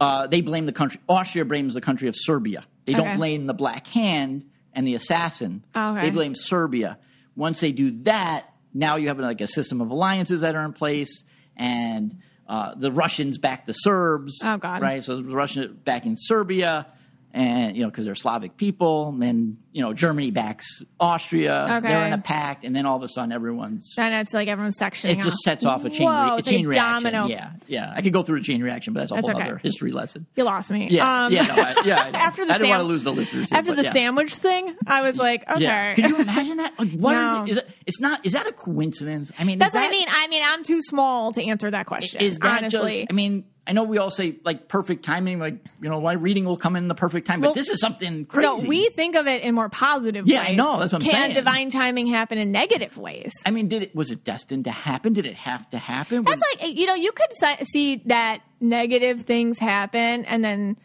[0.00, 1.00] uh, they blame the country.
[1.08, 2.64] Austria blames the country of Serbia.
[2.84, 3.02] They Okay.
[3.04, 5.64] don't blame the Black Hand and the assassin.
[5.76, 6.00] Okay.
[6.02, 6.98] They blame Serbia.
[7.36, 10.72] Once they do that, now you have like a system of alliances that are in
[10.72, 11.24] place,
[11.56, 12.16] and
[12.48, 14.40] uh, the Russians back the Serbs.
[14.44, 14.82] Oh, God.
[14.82, 15.02] Right.
[15.02, 16.86] So the Russians back in Serbia.
[17.32, 21.66] And you know, because they're Slavic people, and you know, Germany backs Austria.
[21.78, 21.88] Okay.
[21.88, 24.76] They're in a pact, and then all of a sudden, everyone's Then it's like everyone's
[24.76, 25.12] sectioning.
[25.12, 27.12] it just sets off a chain, Whoa, re- a chain like reaction.
[27.12, 27.26] domino.
[27.28, 27.92] Yeah, yeah.
[27.96, 29.46] I could go through a chain reaction, but that's a That's whole okay.
[29.48, 30.26] other history lesson.
[30.36, 30.88] You lost me.
[30.90, 32.02] Yeah, Um, yeah, no, I, yeah.
[32.04, 33.48] I after the I didn't want to lose the listeners.
[33.50, 33.92] Here, After but the yeah.
[33.92, 35.62] sandwich thing, I was like, okay.
[35.62, 35.94] Yeah.
[35.94, 36.78] Could you imagine that?
[36.78, 37.44] Like, what are No.
[37.46, 38.24] the, is it, it's not.
[38.26, 39.30] Is that a coincidence?
[39.38, 40.06] I mean, That's is what I mean.
[40.10, 42.20] I mean, I'm too small to answer that question.
[42.20, 43.00] Is that honestly?
[43.02, 43.10] just?
[43.12, 46.44] I mean, I know we all say like perfect timing, like you know, why reading
[46.44, 48.46] will come in the perfect time, but Well, this is something crazy.
[48.62, 50.56] no, we think of it in more positive Yeah, I ways.
[50.56, 51.34] know, that's what I'm Can saying.
[51.34, 53.32] divine timing happen in negative ways?
[53.46, 53.94] I mean, did it?
[53.94, 55.12] Was it destined to happen?
[55.12, 56.24] Did it have to happen?
[56.24, 57.32] That's like eh, you know, you could
[57.66, 60.78] see that negative things happen, and then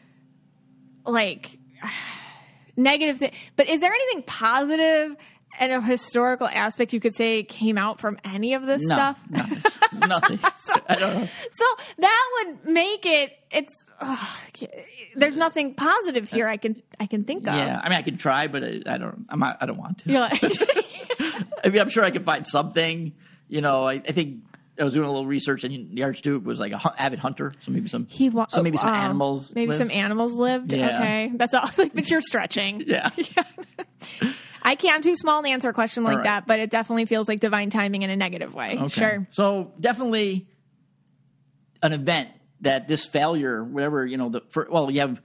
[1.05, 1.57] like
[2.77, 3.31] negative thing.
[3.55, 5.15] But is there anything positive
[5.59, 9.19] and a historical aspect you could say came out from any of this no, stuff?
[9.29, 9.61] nothing.
[10.07, 10.39] nothing.
[10.87, 11.27] I don't know.
[11.51, 11.65] So
[11.99, 13.31] that would make it.
[13.51, 13.73] It's
[15.15, 16.47] there's nothing positive here.
[16.47, 17.55] I can I can think of.
[17.55, 19.25] Yeah, I mean, I could try, but I, I don't.
[19.29, 20.11] I'm not, I don't want to.
[20.11, 20.43] Like,
[21.63, 23.13] I mean, I'm sure I could find something.
[23.47, 24.43] You know, I, I think
[24.79, 27.53] I was doing a little research, and the Archduke was like a hu- avid hunter,
[27.61, 28.05] so maybe some.
[28.09, 29.53] he wa- so maybe some oh, animals.
[29.55, 29.79] Maybe lived.
[29.79, 30.73] some animals lived.
[30.73, 30.97] Yeah.
[30.97, 31.69] Okay, that's all.
[31.77, 32.83] Like, but you're stretching.
[32.87, 33.09] Yeah.
[34.63, 34.95] I can't.
[34.95, 36.23] I'm too small to answer a question like right.
[36.25, 38.77] that, but it definitely feels like divine timing in a negative way.
[38.77, 38.87] Okay.
[38.87, 39.27] Sure.
[39.31, 40.47] So definitely
[41.81, 42.29] an event
[42.61, 45.21] that this failure, whatever you know, the for, well, you have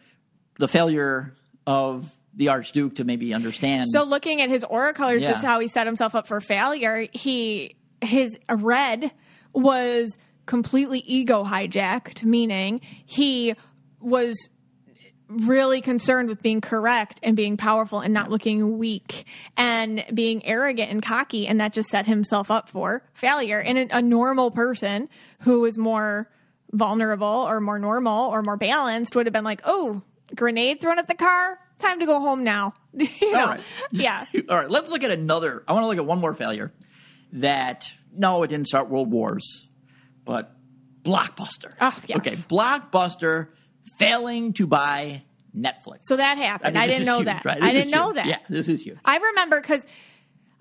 [0.58, 1.34] the failure
[1.66, 3.86] of the Archduke to maybe understand.
[3.90, 5.32] So looking at his aura colors, Yeah.
[5.32, 9.12] just how he set himself up for failure, he his red
[9.52, 13.54] was completely ego hijacked, meaning he
[14.00, 14.48] was
[15.28, 19.24] really concerned with being correct and being powerful and not looking weak
[19.56, 23.58] and being arrogant and cocky and that just set himself up for failure.
[23.58, 25.08] And a, normal person
[25.40, 26.30] who was more
[26.72, 30.02] vulnerable or more normal or more balanced would have been like oh
[30.34, 31.58] grenade thrown at the car?
[31.78, 32.74] Time to go home now.
[32.92, 33.40] You know?
[33.40, 33.60] All right.
[33.90, 34.26] yeah.
[34.50, 35.64] All right, let's look at another.
[35.66, 36.72] I want to look at one more failure
[37.32, 39.68] that no, it didn't start world wars,
[40.24, 40.54] but
[41.02, 41.74] Blockbuster.
[41.80, 42.18] Oh, yes.
[42.18, 43.48] Okay, Blockbuster
[43.98, 45.24] failing to buy
[45.56, 46.00] Netflix.
[46.02, 46.78] So that happened.
[46.78, 47.44] I this didn't know huge, that.
[47.44, 47.62] right?
[47.62, 48.26] I didn't know that.
[48.26, 48.98] Yeah, this is huge.
[49.04, 49.82] I remember because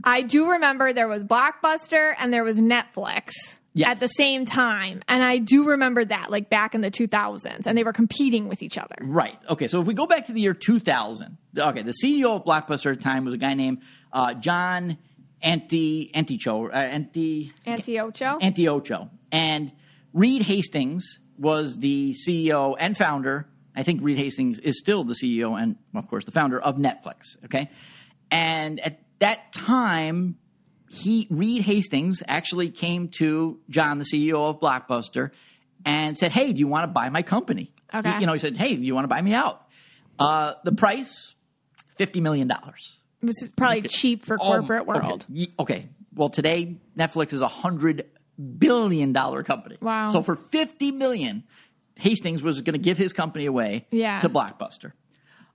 [0.03, 3.31] I do remember there was Blockbuster and there was Netflix.
[3.73, 3.89] Yes.
[3.89, 5.01] at the same time.
[5.07, 8.61] And I do remember that, like back in the 2000s, and they were competing with
[8.61, 8.95] each other.
[8.99, 9.39] Right.
[9.49, 9.69] Okay.
[9.69, 12.97] So if we go back to the year 2000, okay, the CEO of Blockbuster at
[12.97, 13.81] the time was a guy named
[14.11, 14.97] uh, John
[15.41, 18.39] Anti Anticho, uh, Anti Antioco?
[18.41, 19.71] Antioco, and
[20.13, 23.47] Reed Hastings was the CEO and founder.
[23.75, 27.37] I think Reed Hastings is still the CEO and, of course, the founder of Netflix.
[27.45, 27.69] Okay,
[28.29, 30.37] and at that time,
[30.89, 35.31] he Reed Hastings actually came to John, the CEO of Blockbuster,
[35.85, 38.11] and said, "Hey, do you want to buy my company?" Okay.
[38.11, 39.65] He- you know, he said, "Hey, do you want to buy me out?"
[40.19, 41.33] Uh, the price,
[41.97, 42.99] fifty million dollars.
[43.21, 45.07] Which is probably cheap for corporate Oh, okay.
[45.07, 45.25] world.
[45.29, 45.87] Ye- Okay.
[46.13, 48.05] Well, today Netflix is a hundred
[48.57, 49.77] billion dollar company.
[49.81, 50.07] Wow.
[50.09, 51.43] So for fifty million,
[51.95, 54.19] Hastings was going to give his company away Yeah.
[54.19, 54.91] to Blockbuster.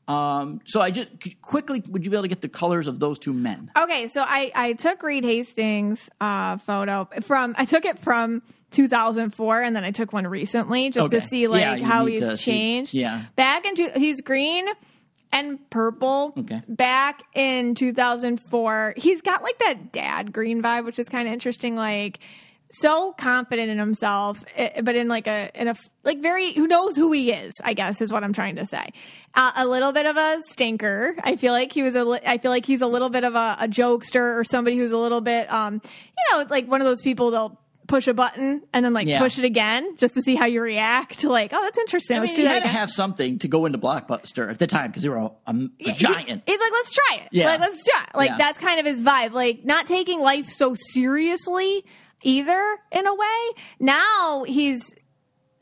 [0.09, 1.09] Um, so I just
[1.43, 3.73] quickly, would you be able to get the colors of those two men?
[3.77, 9.63] Okay, so I, I took Reed Hastings' uh, photo from I took it from 2004,
[9.63, 12.95] and then I took one recently just to see like Yeah, how he's see- changed.
[12.95, 13.25] yeah.
[13.35, 14.67] back into he's green
[15.33, 16.35] and purple.
[16.39, 16.63] Okay.
[16.69, 21.77] back in 2004, he's got like that dad green vibe, which is kind of interesting.
[21.77, 22.19] Like
[22.71, 26.97] so confident in himself, eh, but in like a in a like very who knows
[26.97, 27.55] who he is.
[27.63, 28.91] I guess is what I'm trying to say.
[29.35, 31.15] Uh, a little bit of a stinker.
[31.23, 32.29] I feel like he was a.
[32.29, 34.99] I feel like he's a little bit of a, a jokester or somebody who's a
[34.99, 38.85] little bit, um, you know, like one of those people they'll push a button and
[38.85, 39.19] then like Yeah.
[39.21, 41.23] push it again just to see how you react.
[41.25, 42.17] Like, oh, that's interesting.
[42.17, 44.59] I mean, Let's do you that had to have something to go into Blockbuster at
[44.59, 46.43] the time because they were a, a, a He- giant.
[46.47, 47.29] He's like, let's try it.
[47.33, 47.47] Yeah.
[47.51, 48.15] Like, let's it.
[48.15, 48.39] Like, Yeah.
[48.39, 49.33] that's kind of his vibe.
[49.33, 51.85] Like, not taking life so seriously
[52.23, 53.63] either, in a way.
[53.79, 54.83] Now he's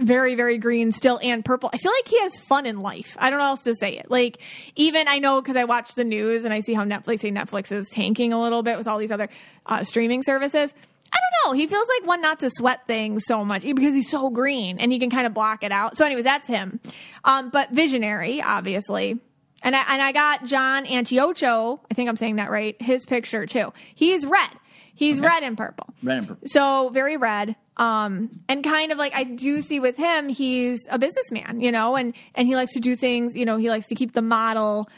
[0.01, 1.71] very, very green still and purple.
[1.73, 3.17] I feel like he has fun in life.
[3.19, 4.11] I don't know how else to say it.
[4.11, 4.39] Like,
[4.75, 7.71] even I know because I watch the news and I see how Netflix, say Netflix
[7.71, 9.29] is tanking a little bit with all these other
[9.67, 10.75] uh, streaming services.
[11.45, 11.53] Know.
[11.53, 14.93] He feels like one not to sweat things so much because he's so green and
[14.93, 15.97] he can kind of block it out.
[15.97, 16.81] So, anyways, that's him.
[17.25, 19.21] Um, but visionary, obviously.
[19.63, 23.47] And I, and I got John Antioco, I think I'm saying that right, his picture
[23.47, 23.73] too.
[23.95, 24.51] He's red.
[24.95, 25.89] He's red and purple.
[26.03, 26.47] Red and purple.
[26.47, 27.57] So very red.
[27.77, 31.97] Um, and kind of like I do see with him, he's a businessman, you know,
[31.97, 34.89] and and he likes to do things, you know, he likes to keep the model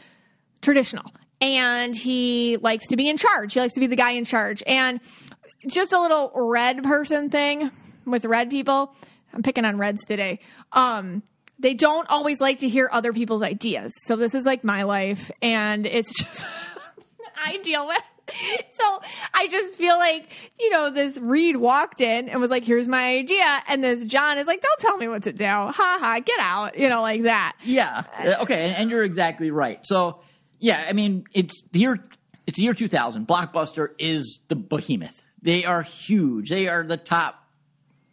[0.61, 1.11] traditional.
[1.41, 3.55] And he likes to be in charge.
[3.55, 4.63] He likes to be the guy in charge.
[4.67, 5.01] And
[5.67, 7.71] just a little red person thing
[8.05, 8.95] with red people.
[9.33, 10.41] I'm picking on reds today.
[10.73, 11.23] Um,
[11.59, 13.93] they don't always like to hear other people's ideas.
[14.07, 16.47] So this is like my life, and it's just
[17.37, 18.03] I deal with.
[18.73, 19.01] So
[19.33, 23.11] I just feel like, you know, this Reed walked in and was like, here's my
[23.19, 23.63] idea.
[23.69, 25.45] And this John is like, don't tell me what to do.
[25.45, 26.77] Ha ha, get out.
[26.77, 27.57] You know, like that.
[27.63, 28.03] Yeah.
[28.19, 29.79] Uh, Okay, and, and you're exactly right.
[29.85, 30.21] So,
[30.59, 32.03] yeah, I mean, it's the year
[32.47, 33.27] it's the year 2000.
[33.29, 35.25] Blockbuster is the behemoth.
[35.42, 36.51] They are huge.
[36.51, 37.42] They are the top.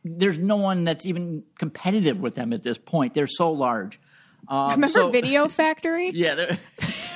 [0.03, 3.13] There's no one that's even competitive with them at this point.
[3.13, 3.99] They're so large.
[4.47, 6.11] Um, Remember so- Video Factory?
[6.13, 6.57] Yeah.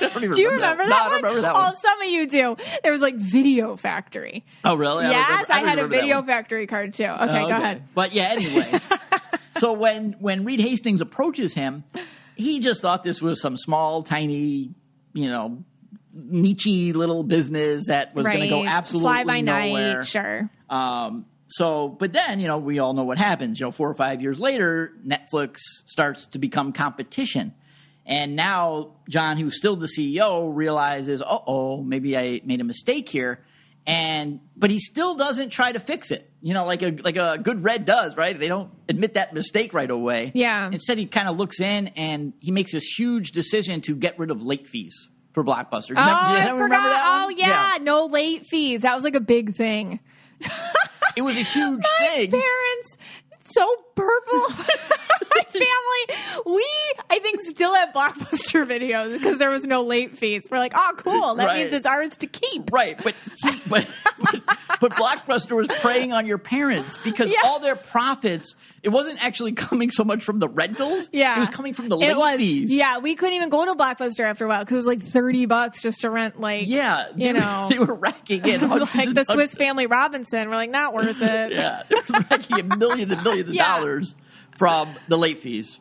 [0.00, 1.10] I don't Do you remember that, No, I one?
[1.10, 1.74] don't remember that oh, one.
[1.76, 2.56] some of you do.
[2.82, 4.44] There was like Video Factory.
[4.64, 5.04] Oh, really?
[5.06, 6.22] I yes, I, don't had a Video.
[6.22, 7.04] Factory card too.
[7.04, 7.82] Okay, Oh, go ahead.
[7.94, 8.80] But yeah, anyway.
[9.58, 11.84] so when when Reed Hastings approaches him,
[12.36, 14.70] he just thought this was some small, tiny,
[15.12, 15.64] you know,
[16.18, 19.96] niche little business that was going to go absolutely Fly by nowhere.
[19.96, 20.50] night, sure.
[20.68, 23.58] Um, so, but then, you know, we all know what happens.
[23.58, 27.54] You know, four or five years later, Netflix starts to become competition.
[28.04, 33.08] And now John, who's still the CEO, realizes, uh oh, maybe I made a mistake
[33.08, 33.44] here.
[33.86, 36.30] And but he still doesn't try to fix it.
[36.42, 38.38] You know, like a like a good red does, right?
[38.38, 40.32] They don't admit that mistake right away.
[40.34, 40.68] Yeah.
[40.70, 44.30] Instead, he kind of looks in and he makes this huge decision to get rid
[44.30, 45.94] of late fees for Blockbuster.
[45.96, 46.70] Oh, Remember- I forgot.
[46.70, 47.38] that Oh, one?
[47.38, 47.78] yeah.
[47.80, 48.82] No late fees.
[48.82, 50.00] That was like a big thing.
[51.16, 52.30] It was a huge My thing.
[52.30, 52.96] parents,
[53.50, 54.64] so purple.
[55.34, 56.66] My family, we,
[57.10, 60.42] I think, still have Blockbuster videos because there was no late fees.
[60.50, 61.34] We're like, oh, cool.
[61.36, 61.58] That Right.
[61.60, 62.70] means it's ours to keep.
[62.72, 63.14] Right, but,
[63.68, 63.88] but
[64.32, 64.40] but
[64.80, 67.38] but Blockbuster was preying on your parents because Yeah.
[67.44, 71.10] all their profits it wasn't actually coming so much from the rentals.
[71.12, 71.36] Yeah.
[71.36, 72.36] it was coming from the late was.
[72.36, 72.72] fees.
[72.72, 75.46] Yeah, we couldn't even go to Blockbuster after a while because it was like 30
[75.46, 77.08] bucks just to rent, like, yeah.
[77.16, 80.48] you were- know, they were racking in like the Swiss Family Robinson.
[80.48, 81.52] We're like, not worth it.
[81.52, 83.78] Yeah, they were racking in millions and millions of Yeah.
[83.78, 84.14] dollars
[84.58, 85.78] from the late fees.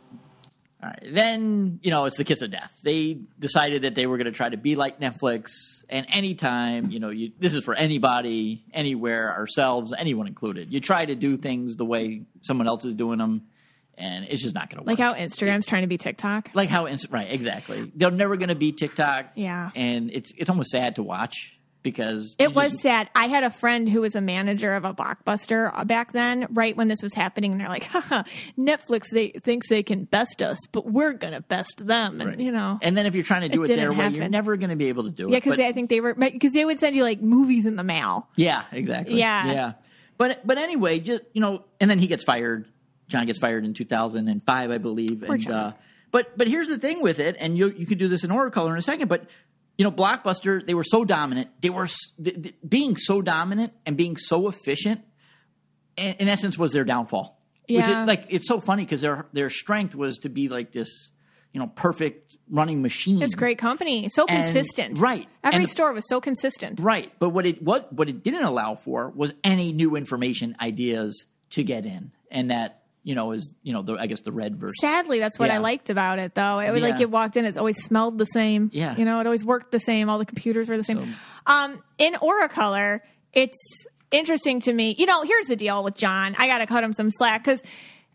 [0.81, 2.71] All right, then you know it's the kiss of death.
[2.83, 5.49] They decided that they were going to try to be like Netflix,
[5.89, 10.71] and anytime you know, you, this is for anybody, anywhere, ourselves, anyone included.
[10.71, 13.47] You try to do things the way someone else is doing them,
[13.97, 14.99] and it's just not going to work.
[14.99, 16.51] Like how Instagram's trying to be TikTok.
[16.53, 17.91] like how right exactly.
[17.95, 19.31] They're never going to be TikTok.
[19.33, 19.71] Yeah.
[19.75, 21.56] and it's it's almost sad to watch
[21.91, 23.09] because It was just- sad.
[23.15, 26.87] I had a friend who was a manager of a blockbuster back then, right when
[26.89, 27.53] this was happening.
[27.53, 28.23] And they're like, Haha,
[28.57, 32.19] Netflix they thinks they can best us, but we're gonna best them.
[32.21, 34.17] And you know, And then if you're trying to do It it, their didn't way,
[34.17, 35.31] you're never going to be able to do it.
[35.31, 37.83] yeah, because I think they were because they would send you like movies in the
[37.83, 38.27] mail.
[38.35, 39.17] Yeah, exactly.
[39.19, 39.51] Yeah.
[39.51, 39.73] yeah.
[40.17, 42.67] But but anyway, just you know, and then he gets fired.
[43.07, 45.23] John gets fired in 2005, I believe.
[45.23, 45.53] and John.
[45.53, 45.71] uh,
[46.11, 48.49] but but here's the thing with it, and you you could do this in order
[48.49, 49.07] color in a second.
[49.07, 49.29] But
[49.77, 51.49] you know, Blockbuster they were so dominant.
[51.61, 51.87] They were
[52.23, 55.01] th- th- being so dominant and being so efficient.
[55.95, 57.39] In, in essence, was their downfall.
[57.69, 58.03] Which Yeah.
[58.03, 61.11] is, like it's so funny because their their strength was to be like this,
[61.53, 63.21] you know, perfect running machine.
[63.21, 64.99] It's great company, so And- consistent.
[64.99, 65.27] right.
[65.43, 66.79] Every And- store was so consistent.
[66.79, 71.25] Right, but what it what what it didn't allow for was any new information ideas
[71.51, 74.57] to get in, and that you know is you know the I guess the red
[74.57, 74.73] version.
[74.81, 76.59] Sadly, that's what I liked about it, though.
[76.59, 76.99] It was like Yeah.
[77.01, 78.69] you walked in, it's always smelled the same.
[78.73, 78.95] Yeah.
[78.97, 80.09] you know, it always worked the same.
[80.09, 81.15] All the computers were the same.
[81.45, 83.01] um, in Auracolor,
[83.33, 83.57] it's
[84.11, 84.95] interesting to me.
[84.97, 86.35] You know, here's the deal with John.
[86.37, 87.61] I got to cut him some slack because.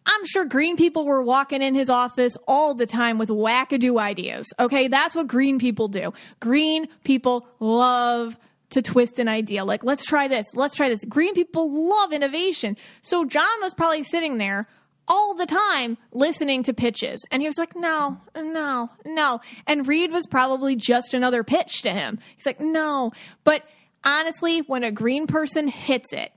[0.05, 4.49] I'm sure green people were walking in his office all the time with wackadoo ideas.
[4.59, 6.13] Okay, that's what green people do.
[6.41, 8.37] Green people love
[8.73, 9.65] to twist an idea.
[9.65, 11.05] Like, let's try this, let's try this.
[11.05, 12.77] Green people love innovation.
[13.03, 14.69] So John was probably sitting there
[15.09, 17.25] all the time listening to pitches.
[17.31, 19.41] And he was like, no, no, no.
[19.67, 22.19] And Reed was probably just another pitch to him.
[22.37, 23.13] He's like, no.
[23.45, 23.65] But
[24.05, 26.33] honestly, when a green person hits it,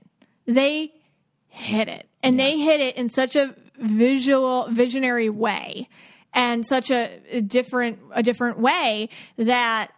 [0.46, 0.92] they
[1.48, 2.08] hit it.
[2.22, 5.88] And they hit it in such a visual, visionary way
[6.34, 9.92] and such a, a different, a different way that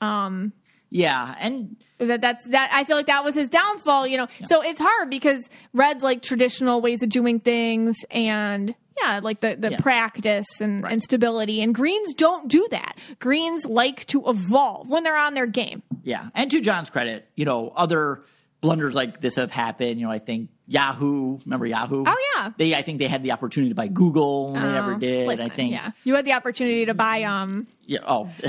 [0.00, 0.52] um,
[0.90, 4.26] Yeah, and that that's that I feel like that was his downfall, you know.
[4.44, 9.56] So it's hard because Red's like traditional ways of doing things and yeah, like the,
[9.56, 9.78] the Yeah.
[9.78, 11.62] practice and, and stability.
[11.62, 12.98] And Greens don't do that.
[13.18, 15.82] Greens like to evolve when they're on their game.
[16.02, 18.22] yeah, and to John's credit, you know other
[18.60, 19.98] blunders like this have happened.
[20.00, 21.38] You know, I think Yahoo.
[21.44, 22.04] Remember Yahoo?
[22.06, 22.50] Oh, yeah.
[22.56, 25.26] They I think they had the opportunity to buy Google, and they never Oh, did.
[25.26, 25.72] listen, I think.
[25.72, 25.90] yeah.
[26.04, 28.00] You had the opportunity to buy um Yeah.
[28.06, 28.30] Oh,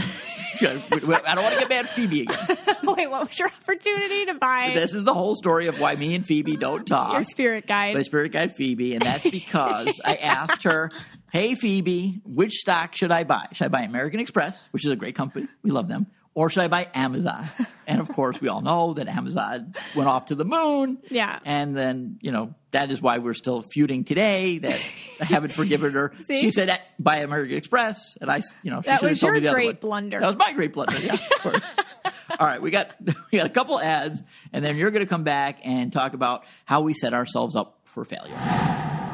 [0.63, 2.37] I don't want to get mad at Phoebe again.
[2.83, 6.13] wait, what was your opportunity to buy This is the whole story of why me
[6.13, 7.13] and Phoebe don't talk.
[7.13, 7.95] your spirit guide?
[7.95, 10.91] my spirit guide Phoebe, and that's because I asked her,
[11.31, 13.47] "Hey Phoebe, which stock should I buy?
[13.53, 16.63] Should I buy American Express, which is a great company, we love them, or should
[16.63, 17.49] I buy Amazon?"
[17.87, 20.99] And of course, we all know that Amazon went off to the moon.
[21.09, 21.39] Yeah.
[21.43, 24.59] and then you know that is why we're still feuding today.
[24.59, 24.79] That
[25.19, 26.13] I haven't forgiven her.
[26.25, 26.39] See?
[26.39, 29.29] She said buy American Express, and I, you know, she That should have was told
[29.29, 30.21] your me the other great blunder.
[30.21, 30.97] That was my great blunder.
[30.99, 31.71] Yeah, of course.
[32.39, 32.91] All right, we got
[33.31, 36.45] we got a couple ads, and then you're going to come back and talk about
[36.63, 39.10] how we set ourselves up for failure.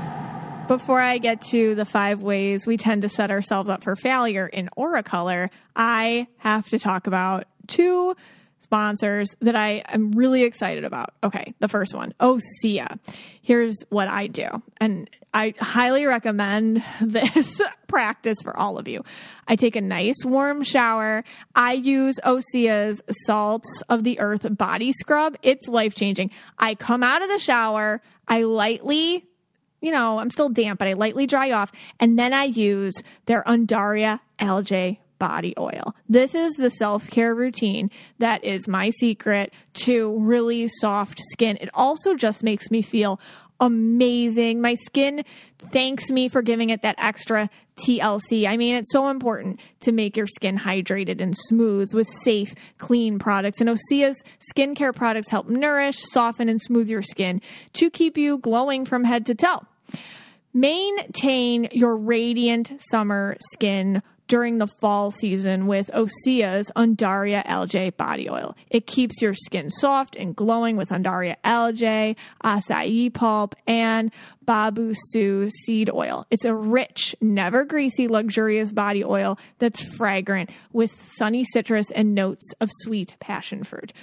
[0.68, 4.48] Before I get to the five ways we tend to set ourselves up for failure
[4.48, 8.18] in Auracolor, I have to talk about two
[8.60, 11.14] sponsors that I am really excited about.
[11.24, 13.00] Okay, the first one, Osea.
[13.42, 14.50] Here's what I do,
[14.82, 19.06] and I highly recommend this practice for all of you.
[19.48, 21.24] I take a nice warm shower.
[21.56, 25.38] I use Osea's Salts of the Earth body scrub.
[25.44, 26.32] It's life changing.
[26.60, 29.28] I come out of the shower, I lightly
[29.82, 31.72] you know, I'm still damp, but I lightly dry off.
[32.00, 35.96] And then I use their Undaria Algae body oil.
[36.08, 41.58] This is the self care routine that is my secret to really soft skin.
[41.60, 43.20] It also just makes me feel
[43.60, 44.62] amazing.
[44.62, 45.24] My skin
[45.72, 48.48] thanks me for giving it that extra TLC.
[48.48, 53.20] I mean, it's so important to make your skin hydrated and smooth with safe, clean
[53.20, 53.62] products.
[53.62, 54.22] And Osea's
[54.54, 57.42] skincare products help nourish, soften, and smooth your skin
[57.74, 59.66] to keep you glowing from head to toe.
[60.54, 68.56] Maintain your radiant summer skin during the fall season with Osea's Undaria Algae body oil.
[68.70, 74.12] It keeps your skin soft and glowing with Undaria Algae, acai pulp, and
[74.46, 76.26] Babassu seed oil.
[76.30, 82.54] It's a rich, never greasy, luxurious body oil that's fragrant with sunny citrus and notes
[82.62, 83.94] of sweet passion fruit.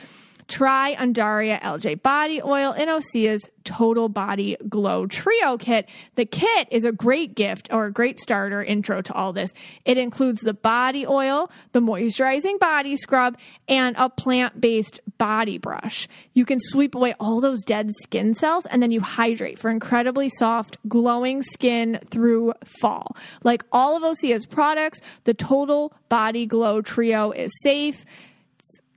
[0.48, 5.88] Try Undaria Algae Body Oil in Osea's Total Body Glow Trio Kit.
[6.16, 9.52] The kit is a great gift or a great starter intro to all this.
[9.84, 13.36] It includes the body oil, the moisturizing body scrub,
[13.68, 16.08] and a plant based body brush.
[16.34, 20.28] You can sweep away all those dead skin cells and then you hydrate for incredibly
[20.28, 23.16] soft, glowing skin through fall.
[23.42, 28.04] Like all of Osea's products, the Total Body Glow Trio is safe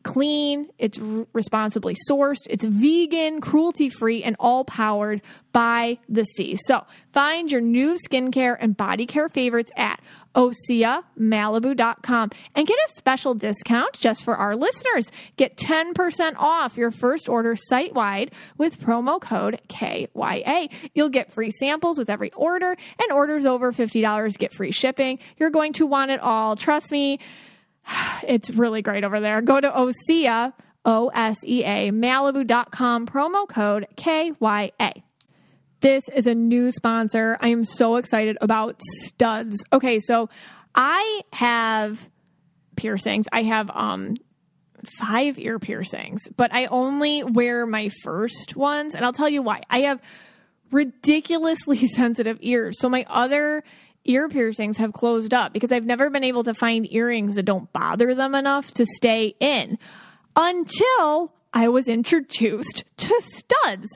[0.08, 0.98] clean, it's
[1.34, 6.58] responsibly sourced, it's vegan, cruelty free, and all powered by the sea.
[6.66, 10.00] So find your new skincare and body care favorites at
[10.34, 15.12] OseaMalibu.com and get a special discount just for our listeners.
[15.36, 20.70] Get 10% off your first order site wide with promo code KYA.
[20.94, 25.20] You'll get free samples with every order, and orders over $50 get free shipping.
[25.38, 26.56] You're going to want it all.
[26.56, 27.20] Trust me,
[28.28, 29.42] it's really great over there.
[29.42, 30.54] Go to Osea,
[30.86, 35.04] O S E A, Malibu.com, promo code KYA.
[35.80, 37.38] This is a new sponsor.
[37.40, 39.64] I am so excited about studs.
[39.72, 40.30] Okay, so
[40.74, 42.10] I have
[42.76, 43.26] piercings.
[43.32, 44.16] I have um
[45.00, 49.62] five ear piercings, but I only wear my first ones, and I'll tell you why.
[49.70, 50.02] I have
[50.72, 52.78] ridiculously sensitive ears.
[52.80, 53.64] So my other
[54.08, 57.72] ear piercings have closed up because I've never been able to find earrings that don't
[57.74, 59.78] bother them enough to stay in
[60.36, 63.88] until I was introduced to studs.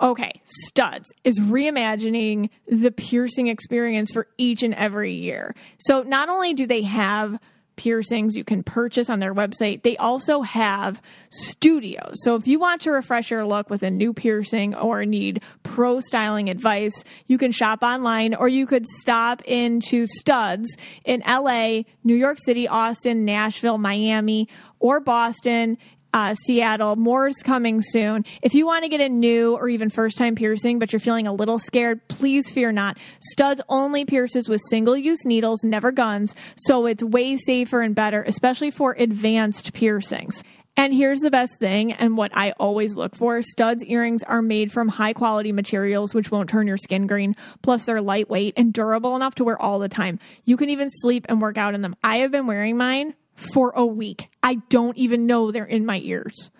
[0.00, 5.54] Okay, Studs is reimagining the piercing experience for each and every year.
[5.78, 7.38] So not only do they have
[7.76, 11.00] piercings you can purchase on their website, they also have
[11.30, 12.14] studios.
[12.22, 16.00] So if you want to refresh your look with a new piercing or need pro
[16.00, 22.14] styling advice, you can shop online or you could stop into Studs in LA, New
[22.14, 24.48] York City, Austin, Nashville, Miami,
[24.78, 25.78] or Boston
[26.16, 26.96] uh, Seattle.
[26.96, 28.24] More's coming soon.
[28.40, 31.26] If you want to get a new or even first time piercing, but you're feeling
[31.26, 32.96] a little scared, please fear not.
[33.20, 38.22] Studs only pierces with single use needles, never guns, so it's way safer and better,
[38.22, 40.42] especially for advanced piercings.
[40.74, 44.72] And here's the best thing, and what I always look for studs earrings are made
[44.72, 47.36] from high quality materials, which won't turn your skin green.
[47.60, 50.18] Plus, they're lightweight and durable enough to wear all the time.
[50.46, 51.94] You can even sleep and work out in them.
[52.02, 54.28] I have been wearing mine for a week.
[54.42, 56.50] I don't even know they're in my ears.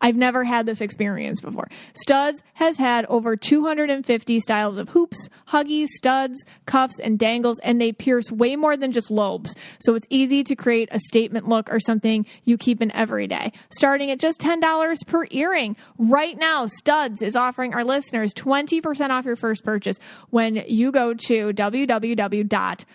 [0.00, 1.68] I've never had this experience before.
[1.94, 7.92] Studs has had over 250 styles of hoops, huggies, studs, cuffs, and dangles, and they
[7.92, 9.54] pierce way more than just lobes.
[9.80, 13.52] So it's easy to create a statement look or something you keep in every day.
[13.70, 15.76] Starting at just $10 per earring.
[15.98, 19.98] Right now, Studs is offering our listeners 20% off your first purchase
[20.30, 22.86] when you go to www.studs.com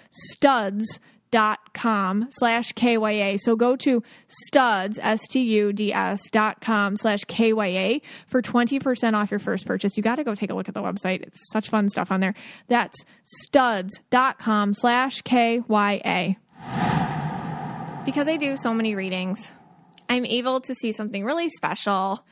[1.31, 3.37] dot com slash KYA.
[3.39, 9.97] So go to studs, S-T-U-D-S dot com slash KYA for 20% off your first purchase.
[9.97, 11.21] You got to go take a look at the website.
[11.21, 12.33] It's such fun stuff on there.
[12.67, 16.35] That's studs dot com slash KYA.
[18.05, 19.51] Because I do so many readings,
[20.09, 22.25] I'm able to see something really special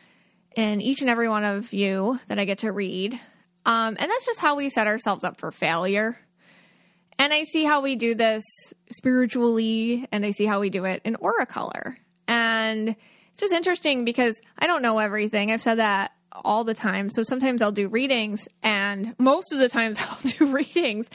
[0.56, 3.14] in each and every one of you that I get to read.
[3.66, 6.18] Um, and that's just how we set ourselves up for failure
[7.20, 8.44] and I see how we do this
[8.92, 11.98] spiritually, and I see how we do it in aura color.
[12.28, 12.96] And
[13.32, 15.52] it's just interesting because I don't know everything.
[15.52, 17.10] I've said that all the time.
[17.10, 21.08] So sometimes I'll do readings, and most of the times I'll do readings,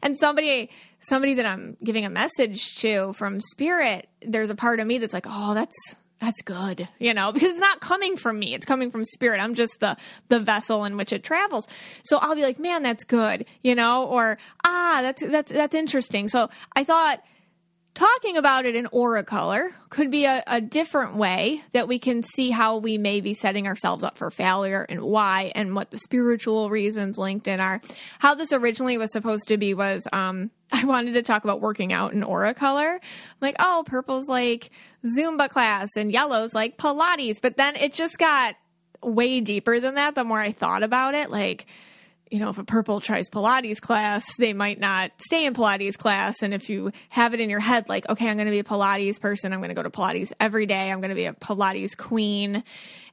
[0.00, 4.86] and somebody somebody that I'm giving a message to from spirit, there's a part of
[4.86, 5.76] me that's like, oh, that's
[6.20, 8.54] that's good, you know, because it's not coming from me.
[8.54, 9.40] It's coming from spirit.
[9.40, 9.96] I'm just the
[10.28, 11.68] the vessel in which it travels.
[12.04, 16.28] So I'll be like, man, that's good, you know, or ah, that's that's that's interesting.
[16.28, 17.22] So I thought
[17.98, 22.22] talking about it in aura color could be a, a, different way that we can
[22.22, 25.98] see how we may be setting ourselves up for failure and why and what the
[25.98, 27.80] spiritual reasons linked in are.
[28.20, 31.92] How this originally was supposed to be was um, I wanted to talk about working
[31.92, 33.00] out in aura color.
[33.02, 34.70] I'm like, oh, purple's like
[35.04, 37.40] Zumba class and yellow's like Pilates.
[37.42, 38.54] But then it just got
[39.02, 41.30] way deeper than that the more I thought about it.
[41.30, 41.66] Like,
[42.30, 46.42] you know, if a purple tries Pilates class, they might not stay in Pilates class.
[46.42, 48.64] And if you have it in your head, like, okay, I'm going to be a
[48.64, 51.32] Pilates person, I'm going to go to Pilates every day, I'm going to be a
[51.32, 52.62] Pilates queen.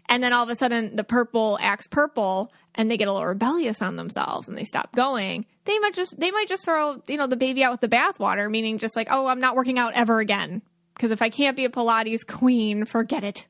[0.07, 3.27] And then all of a sudden, the purple acts purple and they get a little
[3.27, 5.45] rebellious on themselves and they stop going.
[5.63, 8.49] They might just, they might just throw, you know, the baby out with the bathwater,
[8.51, 10.61] meaning just like, oh, I'm not working out ever again
[10.95, 13.47] because if I can't be a Pilates queen, forget it.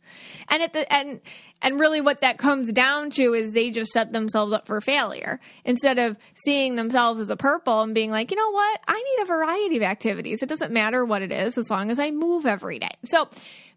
[0.50, 1.22] And at the and
[1.62, 5.40] and really what that comes down to is they just set themselves up for failure
[5.64, 9.24] instead of seeing themselves as a purple and being like, you know what, I need
[9.24, 10.42] a variety of activities.
[10.42, 12.92] It doesn't matter what it is as long as I move every day.
[13.04, 13.30] So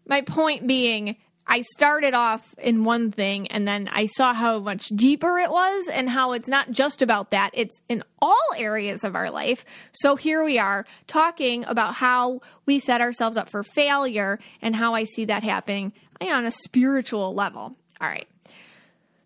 [0.07, 1.15] my point being
[1.51, 5.87] I started off in one thing and then I saw how much deeper it was
[5.87, 7.49] and how it's not just about that.
[7.55, 9.65] It's in all areas of our life.
[9.91, 14.93] So here we are talking about how we set ourselves up for failure and how
[14.93, 15.91] I see that happening
[16.21, 17.75] on a spiritual level.
[17.99, 18.27] All right.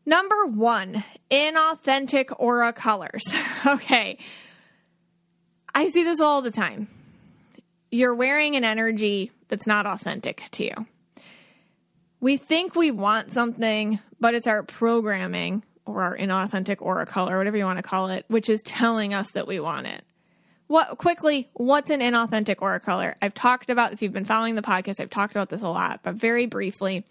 [0.06, 3.24] Number one, inauthentic aura colors.
[3.68, 4.18] okay.
[5.76, 6.88] I see this all the time.
[7.92, 10.88] You're wearing an energy that's not authentic to you
[12.24, 17.58] we think we want something, but it's our programming or our inauthentic aura color, whatever
[17.58, 20.06] you want to call it, which is telling us that we want it.
[20.68, 23.18] what quickly, what's an inauthentic aura color?
[23.22, 26.00] I've talked about if you've been following the podcast, I've talked about this a lot,
[26.02, 27.06] but very briefly,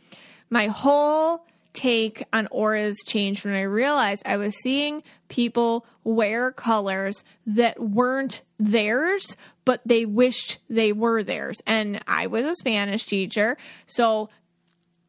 [0.48, 1.44] my whole
[1.74, 8.42] take on auras changed when I realized I was seeing people wear colors that weren't
[8.58, 11.60] theirs, but they wished they were theirs.
[11.66, 14.30] And I was a Spanish teacher, so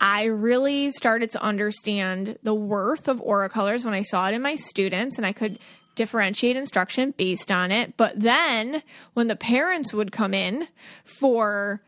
[0.03, 4.41] I really started to understand the worth of aura colors when I saw it in
[4.41, 5.59] my students and I could
[5.95, 7.95] differentiate instruction based on it.
[7.95, 8.83] But then
[9.13, 10.67] when the parents would come in
[11.05, 11.81] for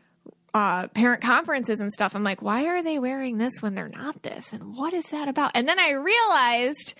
[0.54, 4.22] uh, parent conferences and stuff, I'm like, why are they wearing this when they're not
[4.22, 4.54] this?
[4.54, 5.50] And what is that about?
[5.54, 6.94] And then I realized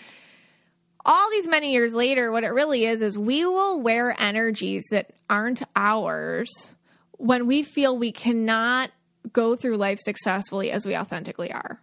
[1.03, 5.15] all these many years later, what it really is is we will wear energies that
[5.31, 6.75] aren't ours
[7.13, 8.91] when we feel we cannot
[9.33, 11.81] go through life successfully as we authentically are.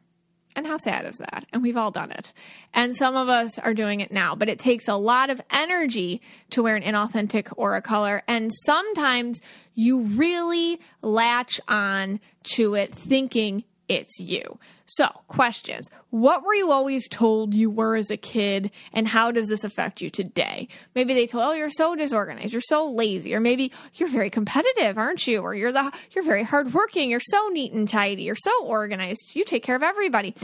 [0.56, 1.46] And how sad is that?
[1.52, 2.32] And we've all done it.
[2.74, 6.22] And some of us are doing it now, but it takes a lot of energy
[6.52, 8.22] to wear an inauthentic aura color.
[8.28, 9.42] And sometimes
[9.74, 12.20] you really latch on
[12.56, 14.60] to it thinking it's you.
[14.86, 15.90] So, questions.
[16.10, 20.02] What were you always told you were as a kid, and how does this affect
[20.02, 20.68] you today?
[20.96, 24.98] Maybe they told, "Oh, you're so disorganized, you're so lazy," or maybe you're very competitive,
[24.98, 25.42] aren't you?
[25.42, 29.44] Or you're the you're very hardworking, you're so neat and tidy, you're so organized, you
[29.46, 30.36] take care of everybody.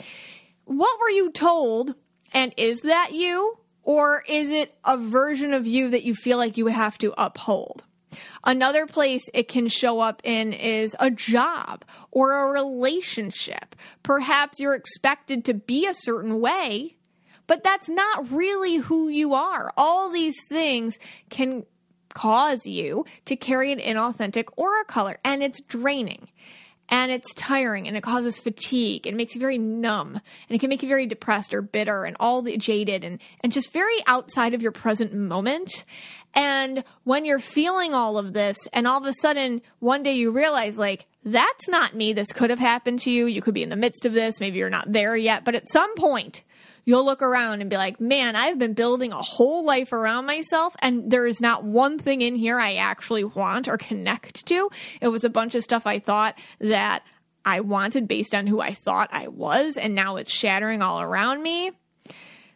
[0.65, 1.95] What were you told,
[2.33, 6.57] and is that you, or is it a version of you that you feel like
[6.57, 7.85] you have to uphold?
[8.43, 13.75] Another place it can show up in is a job or a relationship.
[14.03, 16.95] Perhaps you're expected to be a certain way,
[17.47, 19.71] but that's not really who you are.
[19.77, 20.97] All these things
[21.29, 21.65] can
[22.09, 26.29] cause you to carry an inauthentic aura color, and it's draining
[26.89, 30.69] and it's tiring and it causes fatigue and makes you very numb and it can
[30.69, 34.53] make you very depressed or bitter and all the jaded and, and just very outside
[34.53, 35.85] of your present moment.
[36.33, 40.31] And when you're feeling all of this and all of a sudden one day you
[40.31, 42.13] realize like, that's not me.
[42.13, 43.25] This could have happened to you.
[43.25, 44.39] You could be in the midst of this.
[44.39, 46.43] Maybe you're not there yet, but at some point
[46.85, 50.75] you'll look around and be like, man, I've been building a whole life around myself,
[50.79, 54.71] and there is not one thing in here I actually want or connect to.
[54.99, 57.03] It was a bunch of stuff I thought that
[57.45, 61.43] I wanted based on who I thought I was, and now it's shattering all around
[61.43, 61.71] me.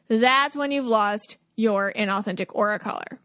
[0.07, 3.19] That's when you've lost your inauthentic aura color.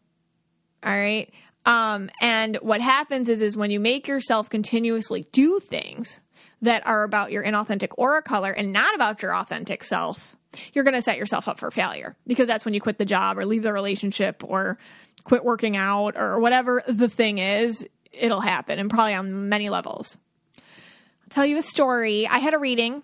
[0.85, 1.33] All right.
[1.67, 6.21] Um, and what happens is, is when you make yourself continuously do things
[6.63, 10.37] that are about your inauthentic aura color and not about your authentic self,
[10.73, 13.39] you're going to set yourself up for failure because that's when you quit the job
[13.39, 14.79] or leave the relationship or
[15.25, 20.17] quit working out or whatever the thing is, it'll happen and probably on many levels.
[20.57, 22.27] I'll tell you a story.
[22.27, 23.03] I had a reading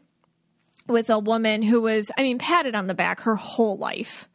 [0.87, 4.29] with a woman who was, I mean, patted on the back her whole life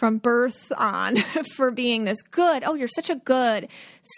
[0.00, 1.16] from birth on
[1.54, 2.64] for being this good.
[2.64, 3.68] Oh, you're such a good,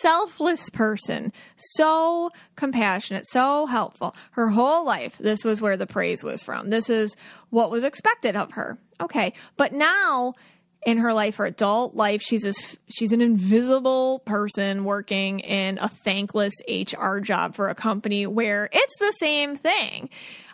[0.01, 1.33] selfless person.
[1.57, 4.15] So compassionate, so helpful.
[4.31, 6.71] Her whole life, this was where the praise was from.
[6.71, 7.17] This is
[7.51, 8.79] what was expected of her.
[9.01, 9.33] Okay.
[9.57, 10.35] But now
[10.87, 15.89] in her life, her adult life, she's this, she's an invisible person working in a
[15.89, 20.11] thankless HR job for a company where it's the same thing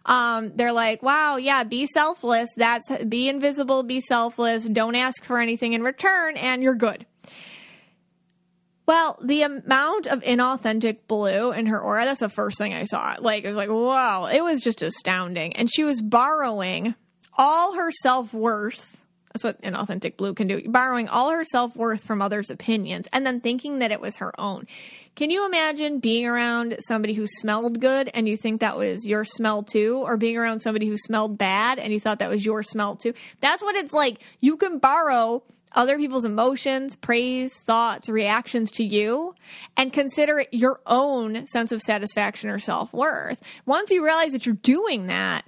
[0.09, 2.49] um, they're like, wow, yeah, be selfless.
[2.57, 4.65] That's be invisible, be selfless.
[4.65, 7.07] Don't ask for anything in return, and you're good.
[8.87, 13.17] Well, the amount of inauthentic blue in her aura, that's the first thing I saw.
[13.21, 15.55] Like, it was like, wow, it was just astounding.
[15.57, 16.95] And she was borrowing
[17.37, 18.97] all her self worth.
[19.39, 20.69] That's what an authentic blue can do.
[20.69, 24.39] Borrowing all her self worth from others' opinions and then thinking that it was her
[24.39, 24.67] own.
[25.15, 29.25] Can you imagine being around somebody who smelled good and you think that was your
[29.25, 30.03] smell too?
[30.05, 33.15] Or being around somebody who smelled bad and you thought that was your smell too?
[33.41, 34.19] That's what it's like.
[34.41, 39.37] You can borrow other people's emotions, praise, thoughts, reactions to you,
[39.77, 43.41] and consider it your own sense of satisfaction or self worth.
[43.67, 45.45] Once you realize that you're doing that,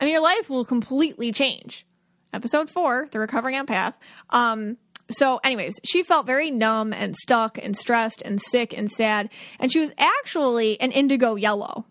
[0.00, 1.84] I mean, your life will completely change.
[2.32, 3.94] Episode four, The Recovering Empath.
[4.30, 4.76] Um,
[5.10, 9.28] so, anyways, she felt very numb and stuck and stressed and sick and sad.
[9.58, 11.86] And she was actually an indigo yellow.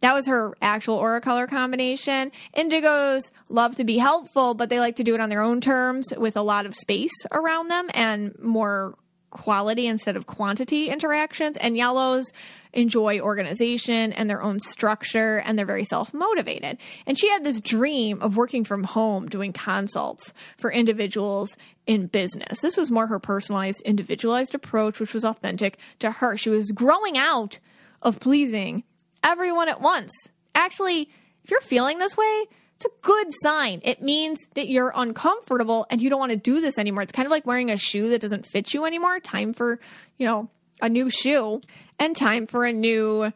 [0.00, 2.32] That was her actual aura color combination.
[2.56, 6.12] Indigos love to be helpful, but they like to do it on their own terms
[6.16, 8.94] with a lot of space around them and more
[9.30, 11.56] quality instead of quantity interactions.
[11.56, 12.32] And yellows
[12.72, 16.78] enjoy organization and their own structure and they're very self motivated.
[17.06, 21.56] And she had this dream of working from home doing consults for individuals
[21.86, 22.60] in business.
[22.60, 26.36] This was more her personalized, individualized approach, which was authentic to her.
[26.36, 27.58] She was growing out
[28.02, 28.84] of pleasing
[29.22, 30.12] everyone at once.
[30.54, 31.10] Actually,
[31.44, 32.46] if you're feeling this way,
[32.80, 33.82] It's a good sign.
[33.84, 37.02] It means that you're uncomfortable and you don't want to do this anymore.
[37.02, 39.20] It's kind of like wearing a shoe that doesn't fit you anymore.
[39.20, 39.78] Time for,
[40.16, 40.48] you know,
[40.80, 41.60] a new shoe
[41.98, 43.30] and time for a new,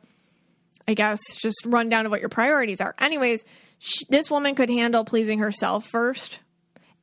[0.88, 2.94] I guess, just rundown of what your priorities are.
[2.98, 3.44] Anyways,
[3.80, 6.38] sh- this woman could handle pleasing herself first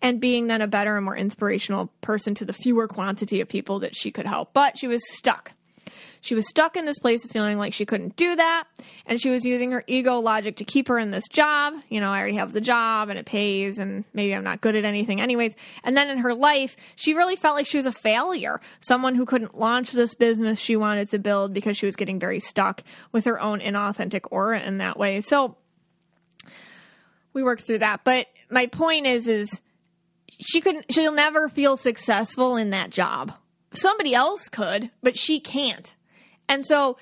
[0.01, 3.81] and being then a better and more inspirational person to the fewer quantity of people
[3.81, 4.51] that she could help.
[4.51, 5.51] But she was stuck.
[6.21, 8.65] She was stuck in this place of feeling like she couldn't do that.
[9.05, 11.73] And she was using her ego logic to keep her in this job.
[11.89, 14.75] You know, I already have the job and it pays, and maybe I'm not good
[14.75, 15.55] at anything, anyways.
[15.83, 19.25] And then in her life, she really felt like she was a failure, someone who
[19.25, 23.25] couldn't launch this business she wanted to build because she was getting very stuck with
[23.25, 25.21] her own inauthentic aura in that way.
[25.21, 25.55] So
[27.33, 28.03] we worked through that.
[28.03, 29.61] But my point is, is
[30.39, 33.33] she couldn't, she'll never feel successful in that job.
[33.73, 35.95] Somebody else could, but she can't.
[36.49, 36.97] And so,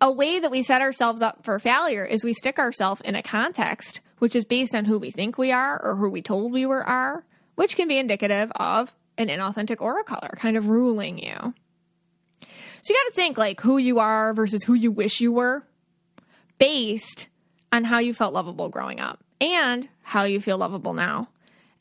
[0.00, 3.22] a way that we set ourselves up for failure is we stick ourselves in a
[3.22, 6.66] context which is based on who we think we are or who we told we
[6.66, 7.24] were are,
[7.56, 11.54] which can be indicative of an inauthentic aura color kind of ruling you.
[12.40, 15.62] So you got to think like who you are versus who you wish you were
[16.58, 17.28] based
[17.72, 21.28] on how you felt lovable growing up and how you feel lovable now.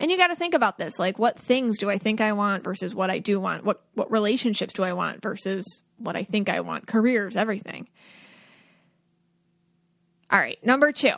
[0.04, 2.66] And you got to think about this like what things do I think I want
[2.66, 3.64] versus what I do want?
[3.64, 6.88] What what relationships do I want versus what I think I want?
[6.88, 7.88] Careers, everything.
[10.30, 11.10] All right, number 2.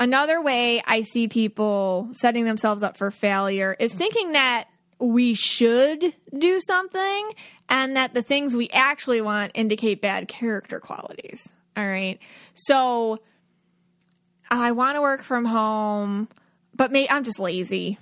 [0.00, 6.14] Another way I see people setting themselves up for failure is thinking that we should
[6.36, 7.32] do something
[7.68, 11.46] and that the things we actually want indicate bad character qualities.
[11.76, 12.18] All right.
[12.54, 13.18] So
[14.50, 16.28] I want to work from home,
[16.78, 17.98] but me, I'm just lazy.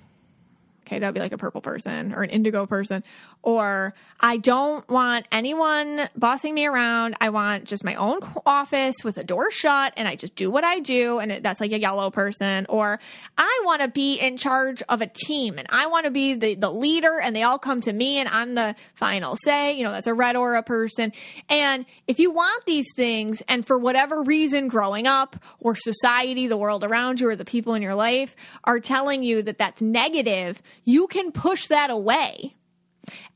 [0.85, 3.03] Okay, that'd be like a purple person or an indigo person.
[3.43, 7.15] Or I don't want anyone bossing me around.
[7.21, 10.63] I want just my own office with a door shut and I just do what
[10.63, 11.19] I do.
[11.19, 12.65] And that's like a yellow person.
[12.67, 12.99] Or
[13.37, 16.55] I want to be in charge of a team and I want to be the,
[16.55, 19.77] the leader and they all come to me and I'm the final say.
[19.77, 21.13] You know, that's a red aura person.
[21.47, 26.57] And if you want these things and for whatever reason, growing up or society, the
[26.57, 30.61] world around you or the people in your life are telling you that that's negative,
[30.83, 32.56] you can push that away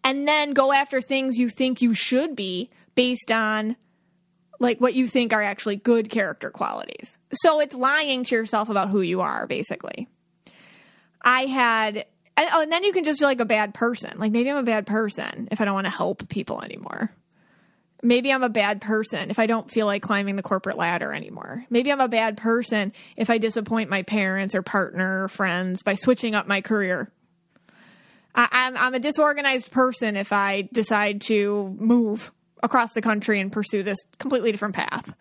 [0.04, 3.76] and then go after things you think you should be based on
[4.60, 7.18] like what you think are actually good character qualities.
[7.34, 10.08] So it's lying to yourself about who you are, basically.
[11.24, 12.06] I had,
[12.38, 14.20] and, oh, and then you can just feel like a bad person.
[14.20, 17.12] Like maybe I'm a bad person if I don't want to help people anymore.
[18.04, 21.66] Maybe I'm a bad person if I don't feel like climbing the corporate ladder anymore.
[21.70, 25.94] Maybe I'm a bad person if I disappoint my parents or partner or friends by
[25.94, 27.12] switching up my career
[28.36, 32.32] I, I'm, I'm a disorganized person if I decide to move
[32.64, 35.14] across the country and pursue this completely different path.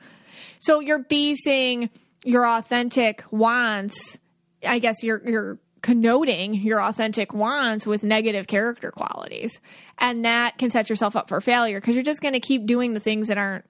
[0.58, 1.90] So you're basing
[2.24, 4.18] your authentic wants,
[4.66, 9.60] I guess you're you're connoting your authentic wants with negative character qualities.
[9.98, 12.92] And that can set yourself up for failure because you're just going to keep doing
[12.92, 13.64] the things that aren't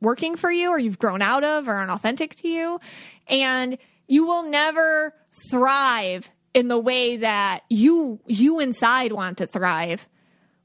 [0.00, 2.80] working for you or you've grown out of or aren't authentic to you.
[3.28, 3.78] And
[4.08, 5.14] you will never
[5.50, 10.08] thrive in the way that you you inside want to thrive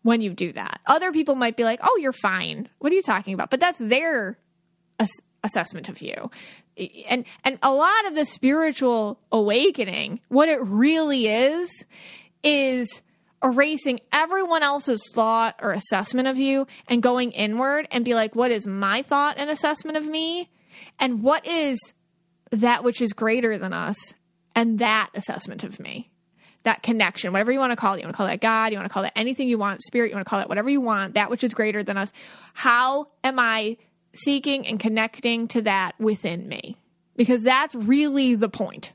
[0.03, 0.79] when you do that.
[0.85, 2.69] Other people might be like, "Oh, you're fine.
[2.77, 4.37] What are you talking about?" But that's their
[4.99, 5.09] ass-
[5.43, 6.31] assessment of you.
[7.09, 11.69] And and a lot of the spiritual awakening, what it really is
[12.43, 13.01] is
[13.43, 18.51] erasing everyone else's thought or assessment of you and going inward and be like, "What
[18.51, 20.49] is my thought and assessment of me?"
[20.99, 21.79] And what is
[22.51, 23.97] that which is greater than us
[24.59, 26.11] and that assessment of me
[26.63, 27.99] that connection, whatever you want to call it.
[27.99, 30.09] You want to call that God, you want to call it anything you want, spirit,
[30.09, 32.11] you want to call it whatever you want, that which is greater than us.
[32.53, 33.77] How am I
[34.13, 36.75] seeking and connecting to that within me?
[37.15, 38.91] Because that's really the point.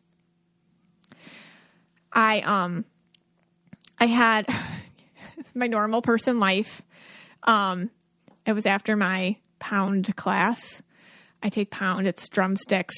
[2.12, 2.84] I um
[3.98, 4.46] I had
[5.54, 6.82] my normal person life.
[7.44, 7.88] Um
[8.44, 10.82] it was after my pound class.
[11.42, 12.94] I take pound, it's drumsticks,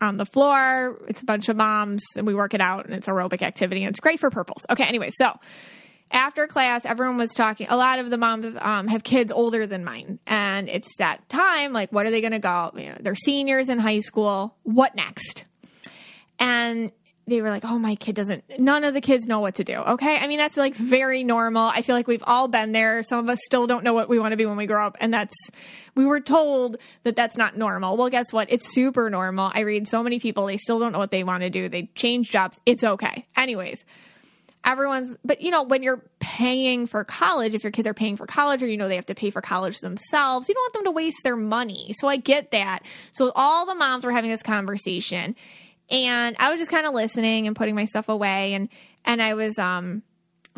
[0.00, 0.98] on the floor.
[1.08, 3.90] It's a bunch of moms and we work it out and it's aerobic activity and
[3.90, 4.64] it's great for purples.
[4.70, 5.38] Okay, anyway, so
[6.10, 7.66] after class, everyone was talking.
[7.68, 11.72] A lot of the moms um, have kids older than mine, and it's that time.
[11.72, 12.70] Like, what are they going to go?
[12.76, 14.56] You know, they're seniors in high school.
[14.62, 15.44] What next?
[16.38, 16.92] And
[17.28, 18.44] they were like, "Oh, my kid doesn't.
[18.58, 21.64] None of the kids know what to do." Okay, I mean that's like very normal.
[21.64, 23.02] I feel like we've all been there.
[23.02, 24.96] Some of us still don't know what we want to be when we grow up,
[25.00, 25.34] and that's
[25.94, 27.96] we were told that that's not normal.
[27.96, 28.50] Well, guess what?
[28.50, 29.50] It's super normal.
[29.54, 31.68] I read so many people; they still don't know what they want to do.
[31.68, 32.58] They change jobs.
[32.64, 33.26] It's okay.
[33.36, 33.84] Anyways,
[34.64, 38.26] everyone's but you know when you're paying for college if your kids are paying for
[38.26, 40.84] college or you know they have to pay for college themselves you don't want them
[40.84, 44.42] to waste their money so i get that so all the moms were having this
[44.42, 45.36] conversation
[45.90, 48.68] and I was just kind of listening and putting my stuff away, and
[49.04, 50.02] and I was um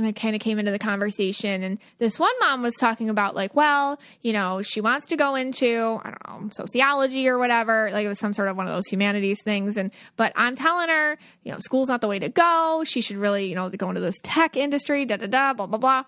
[0.01, 3.55] I kind of came into the conversation, and this one mom was talking about like,
[3.57, 8.05] well, you know, she wants to go into I don't know sociology or whatever, like
[8.05, 11.19] it was some sort of one of those humanities things, and but I'm telling her,
[11.43, 12.85] you know, school's not the way to go.
[12.87, 15.79] She should really, you know, go into this tech industry, da da da, blah blah
[15.79, 16.05] blah.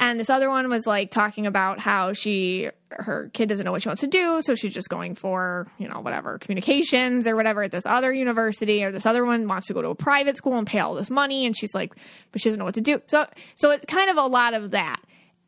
[0.00, 3.82] And this other one was like talking about how she her kid doesn't know what
[3.82, 7.62] she wants to do, so she's just going for, you know, whatever, communications or whatever
[7.62, 10.56] at this other university or this other one wants to go to a private school
[10.56, 11.94] and pay all this money and she's like
[12.32, 13.02] but she doesn't know what to do.
[13.06, 13.26] So
[13.56, 15.02] so it's kind of a lot of that.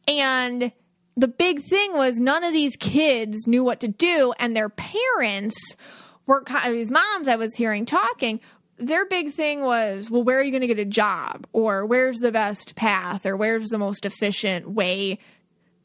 [0.06, 0.70] And
[1.16, 5.56] the big thing was none of these kids knew what to do and their parents
[6.26, 8.38] were these moms I was hearing talking
[8.78, 11.46] their big thing was, well, where are you going to get a job?
[11.52, 13.26] Or where's the best path?
[13.26, 15.18] Or where's the most efficient way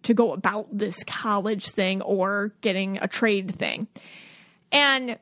[0.04, 3.88] to go about this college thing or getting a trade thing?
[4.72, 5.18] And,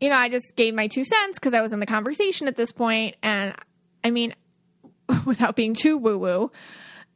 [0.00, 2.56] you know, I just gave my two cents because I was in the conversation at
[2.56, 3.54] this point, And
[4.02, 4.34] I mean,
[5.24, 6.52] without being too woo woo,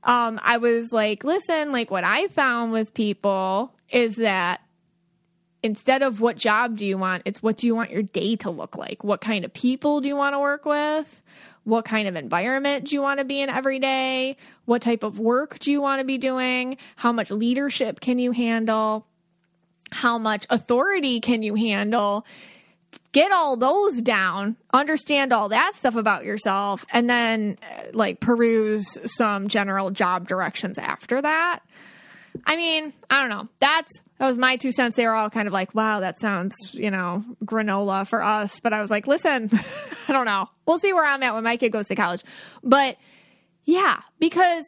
[0.04, 4.60] um, I was like, listen, like what I found with people is that
[5.62, 8.50] instead of what job do you want, it's what do you want your day to
[8.50, 9.04] look like?
[9.04, 11.22] What kind of people do you want to work with?
[11.64, 14.36] What kind of environment do you want to be in every day?
[14.64, 16.78] What type of work do you want to be doing?
[16.96, 19.06] How much leadership can you handle?
[19.90, 22.24] How much authority can you handle?
[23.12, 28.96] Get all those down, understand all that stuff about yourself, and then uh, like peruse
[29.04, 31.60] some general job directions after that.
[32.46, 33.48] I mean, I don't know.
[33.60, 34.96] That's that was my two cents.
[34.96, 38.60] They were all kind of like, wow, that sounds, you know, granola for us.
[38.60, 39.48] But I was like, listen,
[40.08, 40.48] I don't know.
[40.66, 42.22] We'll see where I'm at when my kid goes to college.
[42.62, 42.96] But
[43.64, 44.64] yeah, because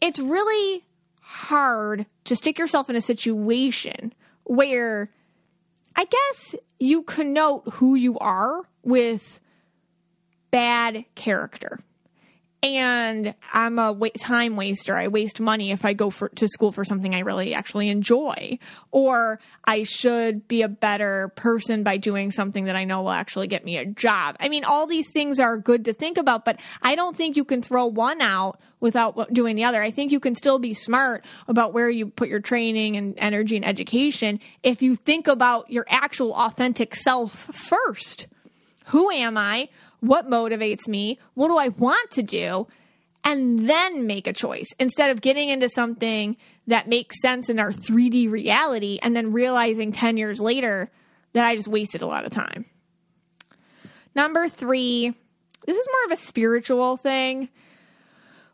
[0.00, 0.84] it's really
[1.20, 4.14] hard to stick yourself in a situation
[4.44, 5.10] where
[5.96, 9.40] I guess you connote who you are with
[10.50, 11.80] bad character
[12.62, 14.96] and I'm a time waster.
[14.96, 18.58] I waste money if I go for, to school for something I really actually enjoy,
[18.90, 23.46] or I should be a better person by doing something that I know will actually
[23.46, 24.36] get me a job.
[24.40, 27.44] I mean, all these things are good to think about, but I don't think you
[27.44, 29.82] can throw one out without doing the other.
[29.82, 33.56] I think you can still be smart about where you put your training and energy
[33.56, 38.26] and education if you think about your actual authentic self first.
[38.86, 39.68] Who am I?
[40.00, 42.66] What motivates me, what do I want to do,
[43.22, 46.36] and then make a choice instead of getting into something
[46.66, 50.90] that makes sense in our 3D reality and then realizing 10 years later
[51.32, 52.64] that I just wasted a lot of time.
[54.14, 55.14] Number three,
[55.66, 57.48] this is more of a spiritual thing.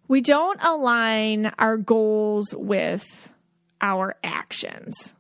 [0.09, 3.33] We don't align our goals with
[3.81, 5.15] our actions.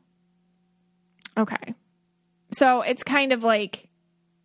[1.36, 1.74] Okay.
[2.52, 3.88] So it's kind of like,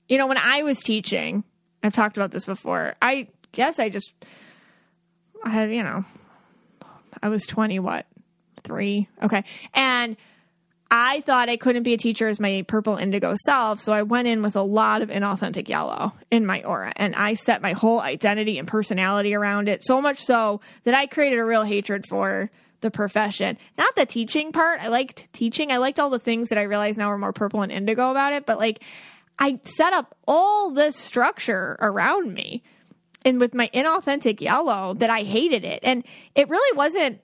[0.08, 1.44] you know, when I was teaching,
[1.84, 2.96] I've talked about this before.
[3.02, 4.14] I guess I just
[5.44, 6.06] I had, you know,
[7.22, 8.06] I was 20 what?
[8.64, 9.08] 3.
[9.24, 9.44] Okay.
[9.74, 10.18] And
[10.94, 14.28] I thought I couldn't be a teacher as my purple indigo self, so I went
[14.28, 18.02] in with a lot of inauthentic yellow in my aura and I set my whole
[18.02, 22.52] identity and personality around it so much so that I created a real hatred for
[22.82, 23.58] the profession.
[23.78, 24.82] Not the teaching part.
[24.82, 25.72] I liked teaching.
[25.72, 28.34] I liked all the things that I realize now are more purple and indigo about
[28.34, 28.82] it, but like
[29.40, 32.64] I set up all this structure around me
[33.24, 35.80] and with my inauthentic yellow that I hated it.
[35.84, 36.06] And
[36.36, 37.22] it really wasn't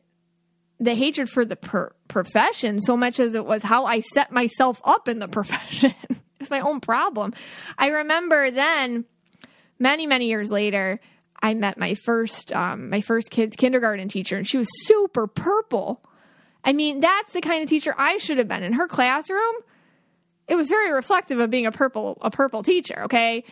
[0.79, 4.79] the hatred for the per- profession so much as it was how I set myself
[4.83, 5.93] up in the profession.
[6.39, 7.33] it's my own problem.
[7.77, 9.05] I remember then,
[9.79, 10.99] many many years later,
[11.41, 16.03] I met my first um, my first kid's kindergarten teacher, and she was super purple.
[16.63, 19.55] I mean, that's the kind of teacher I should have been in her classroom
[20.47, 23.43] it was very reflective of being a purple a purple teacher, okay?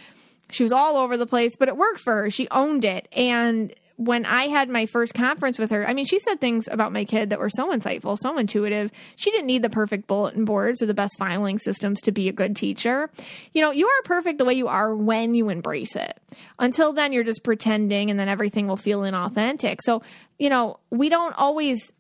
[0.49, 2.29] She was all over the place, but it worked for her.
[2.29, 3.07] She owned it.
[3.11, 6.91] And when I had my first conference with her, I mean, she said things about
[6.91, 8.91] my kid that were so insightful, so intuitive.
[9.15, 12.33] She didn't need the perfect bulletin boards or the best filing systems to be a
[12.33, 13.09] good teacher.
[13.53, 16.19] You know, you are perfect the way you are when you embrace it.
[16.59, 19.77] Until then, you're just pretending and then everything will feel inauthentic.
[19.81, 20.01] So,
[20.37, 21.91] you know, we don't always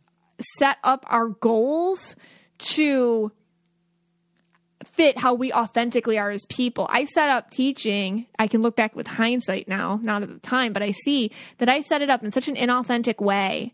[0.57, 2.17] set up our goals
[2.57, 3.31] to
[4.95, 6.87] fit how we authentically are as people.
[6.89, 10.73] I set up teaching, I can look back with hindsight now, not at the time,
[10.73, 13.73] but I see that I set it up in such an inauthentic way.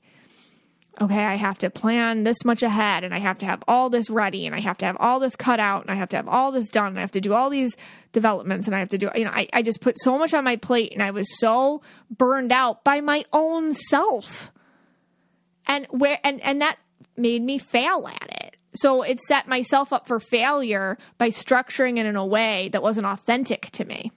[1.00, 4.10] Okay, I have to plan this much ahead and I have to have all this
[4.10, 6.28] ready and I have to have all this cut out and I have to have
[6.28, 7.76] all this done and I have to do all these
[8.12, 10.44] developments and I have to do, you know, I, I just put so much on
[10.44, 14.52] my plate and I was so burned out by my own self.
[15.66, 16.78] And where, and, and that
[17.16, 18.41] made me fail at it
[18.74, 23.06] so it set myself up for failure by structuring it in a way that wasn't
[23.06, 24.12] authentic to me.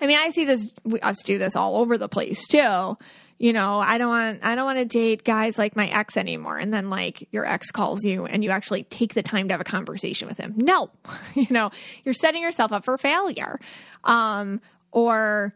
[0.00, 2.96] I mean, I see this we, us do this all over the place too.
[3.38, 6.58] You know, I don't want I don't want to date guys like my ex anymore
[6.58, 9.60] and then like your ex calls you and you actually take the time to have
[9.60, 10.54] a conversation with him.
[10.56, 10.90] No.
[11.34, 11.70] you know,
[12.04, 13.60] you're setting yourself up for failure.
[14.04, 14.60] Um
[14.90, 15.54] or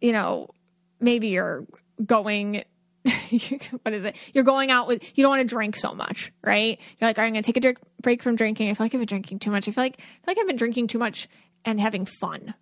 [0.00, 0.48] you know,
[1.00, 1.66] maybe you're
[2.04, 2.64] going
[3.82, 4.16] what is it?
[4.32, 6.78] You're going out with, you don't want to drink so much, right?
[6.98, 8.70] You're like, I'm going to take a drink, break from drinking.
[8.70, 9.68] I feel like I've been drinking too much.
[9.68, 11.28] I feel like, I feel like I've been drinking too much
[11.64, 12.54] and having fun,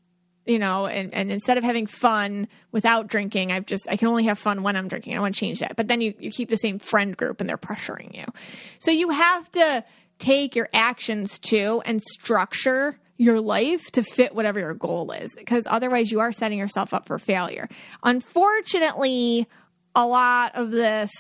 [0.47, 4.25] you know, and, and instead of having fun without drinking, I've just, I can only
[4.25, 5.17] have fun when I'm drinking.
[5.17, 5.77] I want to change that.
[5.77, 8.25] But then you, you keep the same friend group and they're pressuring you.
[8.79, 9.85] So you have to
[10.19, 15.65] take your actions too and structure your life to fit whatever your goal is because
[15.67, 17.69] otherwise you are setting yourself up for failure.
[18.03, 19.47] Unfortunately,
[19.95, 21.11] a lot of this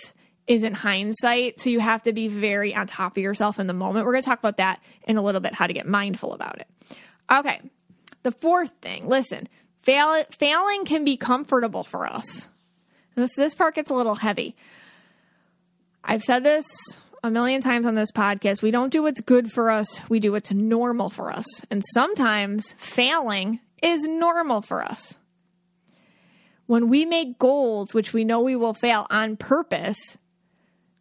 [0.46, 1.60] is in hindsight.
[1.60, 4.04] So you have to be very on top of yourself in the moment.
[4.04, 6.58] We're going to talk about that in a little bit, how to get mindful about
[6.58, 6.68] it.
[7.30, 7.60] Okay.
[8.22, 9.48] The fourth thing listen,
[9.82, 12.48] fail, failing can be comfortable for us.
[13.14, 14.56] This, this part gets a little heavy.
[16.02, 16.66] I've said this
[17.22, 18.60] a million times on this podcast.
[18.60, 21.46] We don't do what's good for us, we do what's normal for us.
[21.70, 25.16] And sometimes failing is normal for us.
[26.66, 30.16] When we make goals, which we know we will fail on purpose,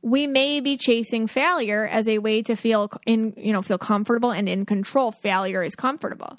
[0.01, 4.31] we may be chasing failure as a way to feel in, you know, feel comfortable
[4.31, 5.11] and in control.
[5.11, 6.37] Failure is comfortable.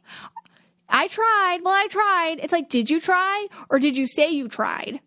[0.89, 1.61] I tried.
[1.63, 2.41] Well, I tried.
[2.43, 5.01] It's like, did you try or did you say you tried?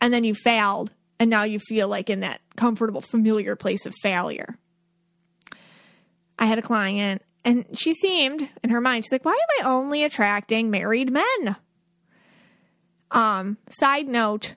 [0.00, 3.94] And then you failed and now you feel like in that comfortable, familiar place of
[4.00, 4.56] failure.
[6.38, 9.68] I had a client and she seemed in her mind, she's like, why am I
[9.68, 11.56] only attracting married men?
[13.10, 14.54] Um, side note,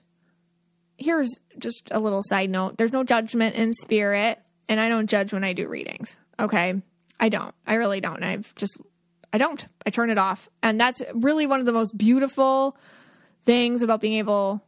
[0.98, 2.76] here's just a little side note.
[2.78, 4.38] There's no judgment in spirit,
[4.68, 6.16] and I don't judge when I do readings.
[6.38, 6.74] Okay.
[7.20, 7.54] I don't.
[7.66, 8.22] I really don't.
[8.22, 8.76] I've just
[9.32, 9.64] I don't.
[9.86, 10.48] I turn it off.
[10.62, 12.76] And that's really one of the most beautiful
[13.46, 14.62] things about being able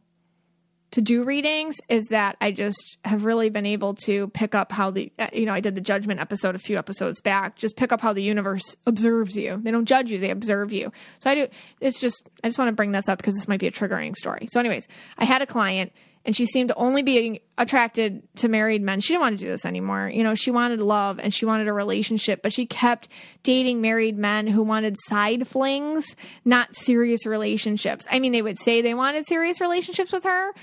[0.95, 4.91] to do readings is that I just have really been able to pick up how
[4.91, 7.91] the, uh, you know, I did the judgment episode a few episodes back, just pick
[7.91, 9.59] up how the universe observes you.
[9.61, 10.93] They don't judge you, they observe you.
[11.19, 11.47] So I do,
[11.81, 14.15] it's just, I just want to bring this up because this might be a triggering
[14.15, 14.47] story.
[14.51, 14.87] So, anyways,
[15.17, 15.91] I had a client
[16.23, 19.01] and she seemed to only be attracted to married men.
[19.01, 20.09] She didn't want to do this anymore.
[20.13, 23.09] You know, she wanted love and she wanted a relationship, but she kept
[23.43, 26.15] dating married men who wanted side flings,
[26.45, 28.05] not serious relationships.
[28.09, 30.53] I mean, they would say they wanted serious relationships with her,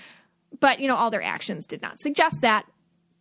[0.62, 2.64] but you know all their actions did not suggest that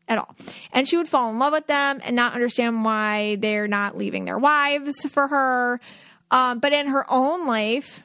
[0.08, 0.36] at all.
[0.72, 4.26] And she would fall in love with them and not understand why they're not leaving
[4.26, 5.82] their wives for her.
[6.30, 8.04] Um, but in her own life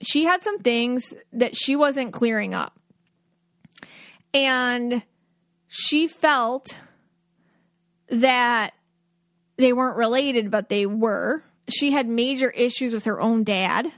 [0.00, 2.78] she had some things that she wasn't clearing up.
[4.32, 5.02] And
[5.66, 6.78] she felt
[8.08, 8.74] that
[9.56, 11.42] they weren't related but they were.
[11.68, 13.92] She had major issues with her own dad.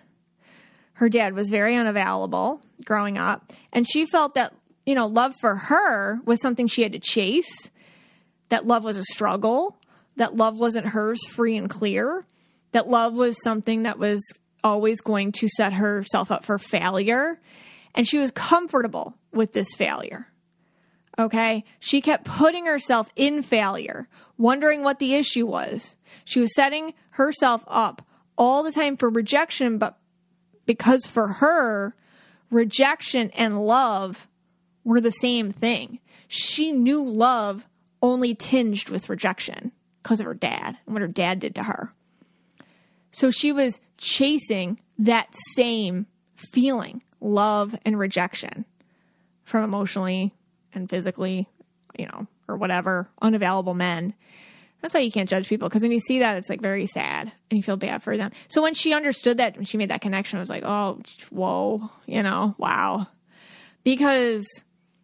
[0.94, 3.52] Her dad was very unavailable growing up.
[3.72, 4.52] And she felt that
[4.86, 7.70] you know, love for her was something she had to chase,
[8.48, 9.78] that love was a struggle,
[10.16, 12.26] that love wasn't hers free and clear,
[12.72, 14.20] that love was something that was
[14.62, 17.40] always going to set herself up for failure.
[17.94, 20.26] And she was comfortable with this failure.
[21.18, 21.64] Okay.
[21.80, 24.08] She kept putting herself in failure,
[24.38, 25.96] wondering what the issue was.
[26.24, 28.06] She was setting herself up
[28.38, 29.98] all the time for rejection, but
[30.66, 31.94] because for her,
[32.50, 34.28] rejection and love
[34.84, 35.98] were the same thing.
[36.28, 37.66] She knew love
[38.02, 39.72] only tinged with rejection
[40.02, 41.92] because of her dad and what her dad did to her.
[43.12, 46.06] So she was chasing that same
[46.36, 48.64] feeling, love and rejection
[49.44, 50.32] from emotionally
[50.72, 51.48] and physically,
[51.98, 54.14] you know, or whatever, unavailable men.
[54.80, 57.32] That's why you can't judge people because when you see that, it's like very sad
[57.50, 58.30] and you feel bad for them.
[58.48, 61.00] So when she understood that, when she made that connection, I was like, oh,
[61.30, 63.08] whoa, you know, wow.
[63.84, 64.46] Because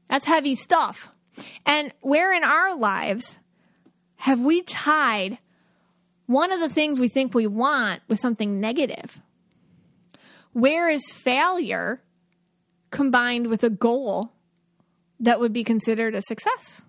[0.08, 1.10] that's heavy stuff.
[1.64, 3.38] And where in our lives
[4.16, 5.38] have we tied
[6.26, 9.20] one of the things we think we want with something negative?
[10.52, 12.02] Where is failure
[12.90, 14.32] combined with a goal
[15.20, 16.82] that would be considered a success?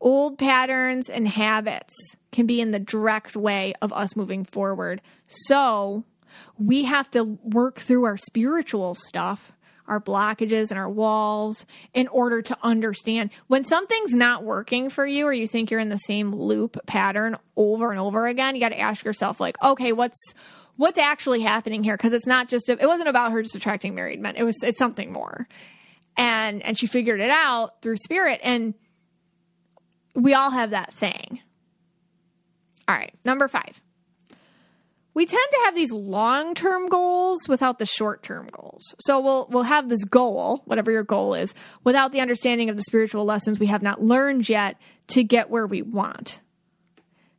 [0.00, 1.94] Old patterns and habits
[2.32, 5.02] can be in the direct way of us moving forward.
[5.26, 6.04] So
[6.58, 9.52] we have to work through our spiritual stuff
[9.88, 15.26] our blockages and our walls in order to understand when something's not working for you
[15.26, 18.70] or you think you're in the same loop pattern over and over again you got
[18.70, 20.34] to ask yourself like okay what's
[20.76, 23.94] what's actually happening here because it's not just a, it wasn't about her just attracting
[23.94, 25.48] married men it was it's something more
[26.16, 28.74] and and she figured it out through spirit and
[30.16, 31.40] we all have that thing.
[32.88, 33.80] All right, number five.
[35.16, 38.94] We tend to have these long-term goals without the short-term goals.
[39.00, 41.54] So we'll we'll have this goal, whatever your goal is,
[41.84, 44.76] without the understanding of the spiritual lessons we have not learned yet
[45.08, 46.40] to get where we want.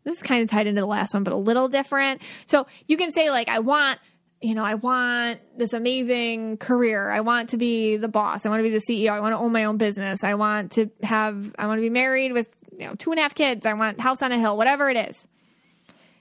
[0.06, 2.24] This is kind of tied into the last one, but a little different.
[2.48, 4.00] So you can say like, I want
[4.42, 7.12] you know, I want this amazing career.
[7.12, 8.44] I want to be the boss.
[8.44, 9.12] I want to be the CEO.
[9.12, 10.24] I want to own my own business.
[10.24, 13.22] I want to have, I want to be married with, you know, two and a
[13.24, 13.68] half kids.
[13.68, 15.28] I want house on a hill, whatever it is.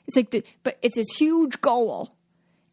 [0.07, 2.13] It's like, but it's this huge goal.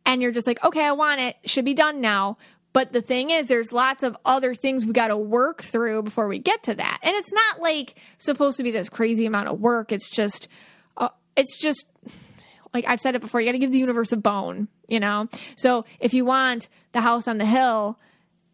[0.05, 1.38] And you're just like, okay, I want it.
[1.45, 2.38] Should be done now.
[2.73, 6.27] But the thing is, there's lots of other things we got to work through before
[6.27, 6.99] we get to that.
[7.03, 9.91] And it's not like supposed to be this crazy amount of work.
[9.91, 10.47] It's just,
[10.97, 11.86] uh, it's just
[12.73, 15.27] like I've said it before, you got to give the universe a bone, you know?
[15.55, 17.99] So if you want the house on the hill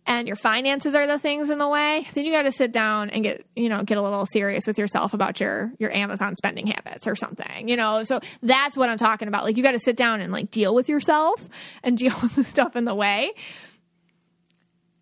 [0.09, 3.11] and your finances are the things in the way, then you got to sit down
[3.11, 6.65] and get, you know, get a little serious with yourself about your your Amazon spending
[6.65, 8.01] habits or something, you know?
[8.01, 9.43] So that's what I'm talking about.
[9.43, 11.47] Like you got to sit down and like deal with yourself
[11.83, 13.33] and deal with the stuff in the way.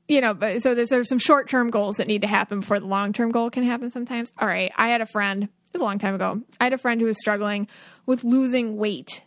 [0.10, 2.80] You know, but so there's, there's some short term goals that need to happen before
[2.80, 4.34] the long term goal can happen sometimes.
[4.38, 4.74] All right.
[4.76, 6.42] I had a friend, it was a long time ago.
[6.60, 7.70] I had a friend who was struggling
[8.06, 9.24] with losing weight.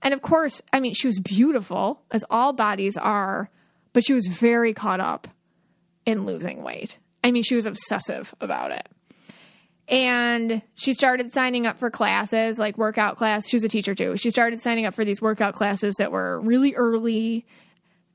[0.00, 3.50] And of course, I mean, she was beautiful, as all bodies are,
[3.94, 5.26] but she was very caught up
[6.04, 6.98] in losing weight.
[7.22, 8.86] I mean, she was obsessive about it.
[9.88, 13.48] And she started signing up for classes, like workout class.
[13.48, 14.16] She was a teacher too.
[14.18, 17.46] She started signing up for these workout classes that were really early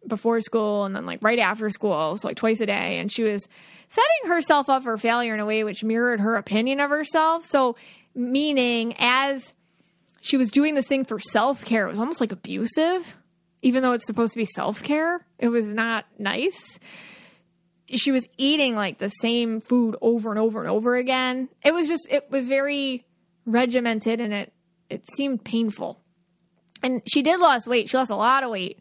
[0.07, 2.99] before school and then like right after school, so like twice a day.
[2.99, 3.47] And she was
[3.89, 7.45] setting herself up for failure in a way which mirrored her opinion of herself.
[7.45, 7.75] So,
[8.15, 9.53] meaning as
[10.21, 11.85] she was doing this thing for self care.
[11.85, 13.15] It was almost like abusive,
[13.61, 15.25] even though it's supposed to be self care.
[15.37, 16.79] It was not nice.
[17.87, 21.49] She was eating like the same food over and over and over again.
[21.63, 23.05] It was just, it was very
[23.45, 24.53] regimented and it,
[24.89, 25.99] it seemed painful.
[26.83, 27.89] And she did lose weight.
[27.89, 28.79] She lost a lot of weight.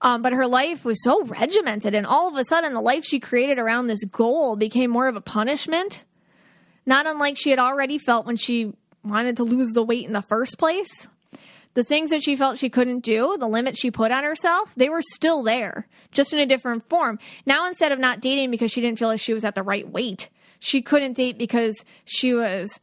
[0.00, 1.94] Um, but her life was so regimented.
[1.94, 5.14] And all of a sudden, the life she created around this goal became more of
[5.14, 6.02] a punishment.
[6.84, 8.72] Not unlike she had already felt when she
[9.04, 11.06] wanted to lose the weight in the first place.
[11.74, 14.90] The things that she felt she couldn't do, the limits she put on herself, they
[14.90, 17.18] were still there, just in a different form.
[17.46, 19.88] Now, instead of not dating because she didn't feel like she was at the right
[19.88, 22.78] weight, she couldn't date because she was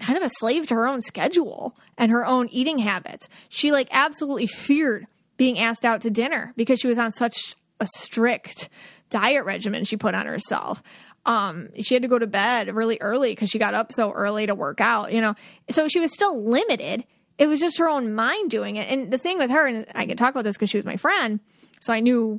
[0.00, 3.28] kind of a slave to her own schedule and her own eating habits.
[3.48, 5.06] She like absolutely feared
[5.36, 8.68] being asked out to dinner because she was on such a strict
[9.08, 10.82] diet regimen she put on herself
[11.26, 14.46] um she had to go to bed really early because she got up so early
[14.46, 15.34] to work out you know
[15.70, 17.04] so she was still limited
[17.40, 20.06] it was just her own mind doing it and the thing with her and i
[20.06, 21.40] can talk about this because she was my friend
[21.80, 22.38] so i knew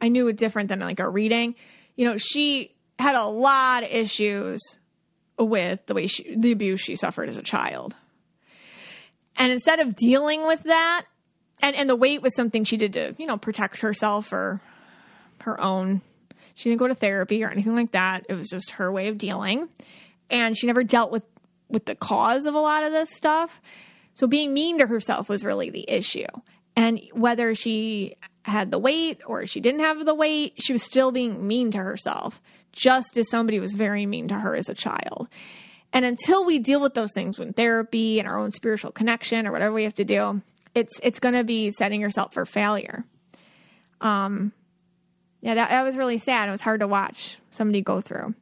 [0.00, 1.54] i knew it different than like a reading
[1.94, 4.60] you know she had a lot of issues
[5.38, 7.94] with the way she the abuse she suffered as a child
[9.36, 11.04] and instead of dealing with that
[11.60, 14.60] and and the weight was something she did to you know protect herself or
[15.42, 16.00] her own
[16.54, 18.26] she didn't go to therapy or anything like that.
[18.28, 19.68] It was just her way of dealing.
[20.30, 21.22] And she never dealt with
[21.68, 23.60] with the cause of a lot of this stuff.
[24.14, 26.26] So being mean to herself was really the issue.
[26.76, 31.12] And whether she had the weight or she didn't have the weight, she was still
[31.12, 32.40] being mean to herself,
[32.72, 35.28] just as somebody was very mean to her as a child.
[35.92, 39.52] And until we deal with those things with therapy and our own spiritual connection or
[39.52, 40.42] whatever we have to do,
[40.74, 43.04] it's it's going to be setting yourself for failure.
[44.00, 44.52] Um,
[45.40, 46.48] yeah, that, that was really sad.
[46.48, 48.34] It was hard to watch somebody go through.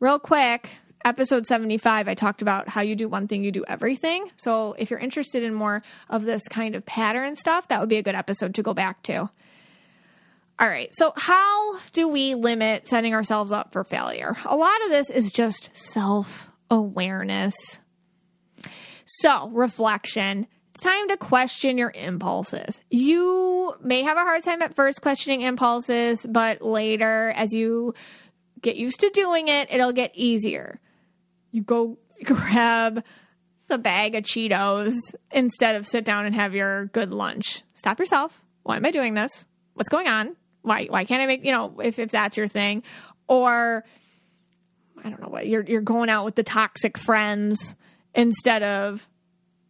[0.00, 0.70] Real quick,
[1.04, 4.30] episode 75, I talked about how you do one thing, you do everything.
[4.36, 7.98] So if you're interested in more of this kind of pattern stuff, that would be
[7.98, 9.30] a good episode to go back to.
[10.58, 14.36] All right, so how do we limit setting ourselves up for failure?
[14.44, 17.54] A lot of this is just self awareness.
[19.04, 20.46] So, reflection.
[20.70, 22.80] It's time to question your impulses.
[22.90, 27.94] You may have a hard time at first questioning impulses, but later, as you
[28.60, 30.80] get used to doing it, it'll get easier.
[31.54, 33.04] You go grab
[33.68, 34.94] the bag of Cheetos
[35.30, 37.62] instead of sit down and have your good lunch.
[37.74, 38.42] Stop yourself.
[38.64, 39.46] Why am I doing this?
[39.74, 40.34] What's going on?
[40.62, 42.82] Why why can't I make, you know, if if that's your thing
[43.28, 43.84] or
[45.02, 47.76] I don't know what you're you're going out with the toxic friends
[48.14, 49.06] instead of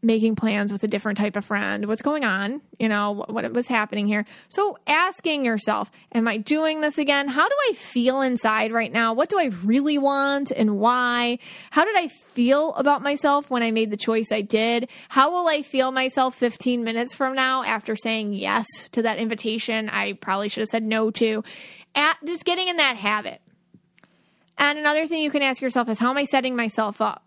[0.05, 1.86] making plans with a different type of friend.
[1.86, 2.61] What's going on?
[2.78, 4.24] You know, what, what was happening here?
[4.48, 7.28] So asking yourself, am I doing this again?
[7.28, 9.14] How do I feel inside right now?
[9.14, 11.38] What do I really want and why?
[11.70, 14.88] How did I feel about myself when I made the choice I did?
[15.09, 19.88] How will I feel myself 15 minutes from now after saying yes to that invitation
[19.88, 21.42] I probably should have said no to?
[21.94, 23.40] At just getting in that habit.
[24.57, 27.23] And another thing you can ask yourself is how am I setting myself up?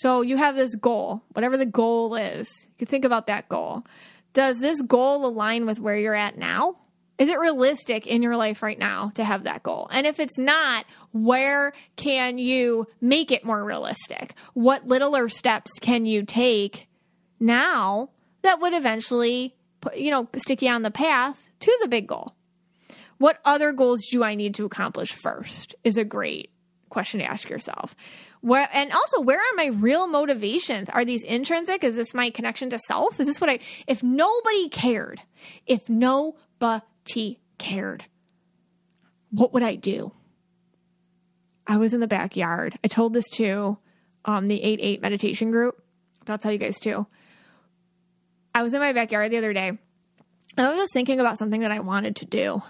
[0.00, 2.48] So you have this goal, whatever the goal is.
[2.64, 3.84] You can think about that goal.
[4.32, 6.76] Does this goal align with where you're at now?
[7.18, 9.88] Is it realistic in your life right now to have that goal?
[9.90, 14.32] And if it's not, where can you make it more realistic?
[14.54, 16.88] What littler steps can you take
[17.38, 18.08] now
[18.40, 22.34] that would eventually, put, you know, stick you on the path to the big goal?
[23.18, 25.74] What other goals do I need to accomplish first?
[25.84, 26.50] Is a great
[26.88, 27.94] question to ask yourself.
[28.40, 30.88] Where and also where are my real motivations?
[30.88, 31.84] Are these intrinsic?
[31.84, 33.20] Is this my connection to self?
[33.20, 35.20] Is this what I if nobody cared,
[35.66, 38.04] if nobody cared,
[39.30, 40.12] what would I do?
[41.66, 42.78] I was in the backyard.
[42.82, 43.78] I told this to
[44.24, 45.82] um, the 8 8 meditation group,
[46.24, 47.06] but I'll tell you guys too.
[48.54, 49.78] I was in my backyard the other day
[50.56, 52.62] I was just thinking about something that I wanted to do.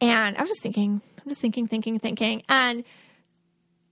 [0.00, 2.42] And I was just thinking, I'm just thinking, thinking, thinking.
[2.48, 2.84] And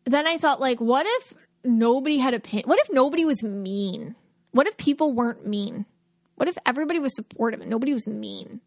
[0.04, 1.34] then I thought, like, what if
[1.64, 2.62] nobody had a pin?
[2.64, 4.14] What if nobody was mean?
[4.52, 5.86] What if people weren't mean?
[6.36, 8.60] What if everybody was supportive and nobody was mean?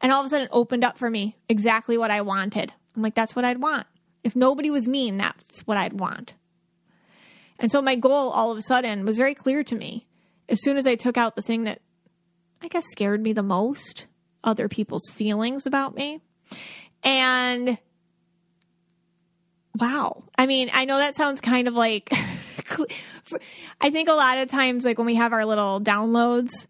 [0.00, 2.72] And all of a sudden it opened up for me exactly what I wanted.
[2.96, 3.86] I'm like, that's what I'd want.
[4.24, 6.34] If nobody was mean, that's what I'd want.
[7.58, 10.06] And so my goal all of a sudden was very clear to me.
[10.48, 11.80] As soon as I took out the thing that
[12.62, 14.06] I guess scared me the most,
[14.42, 16.20] other people's feelings about me.
[17.02, 17.78] And
[19.78, 20.24] wow.
[20.36, 22.12] I mean, I know that sounds kind of like,
[23.80, 26.66] I think a lot of times, like when we have our little downloads,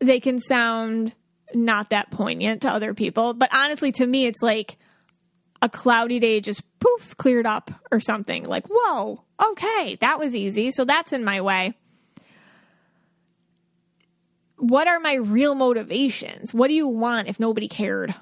[0.00, 1.14] they can sound
[1.54, 3.34] not that poignant to other people.
[3.34, 4.78] But honestly, to me, it's like
[5.62, 8.44] a cloudy day just poof cleared up or something.
[8.44, 10.70] Like, whoa, okay, that was easy.
[10.70, 11.74] So that's in my way.
[14.56, 16.52] What are my real motivations?
[16.52, 18.14] What do you want if nobody cared?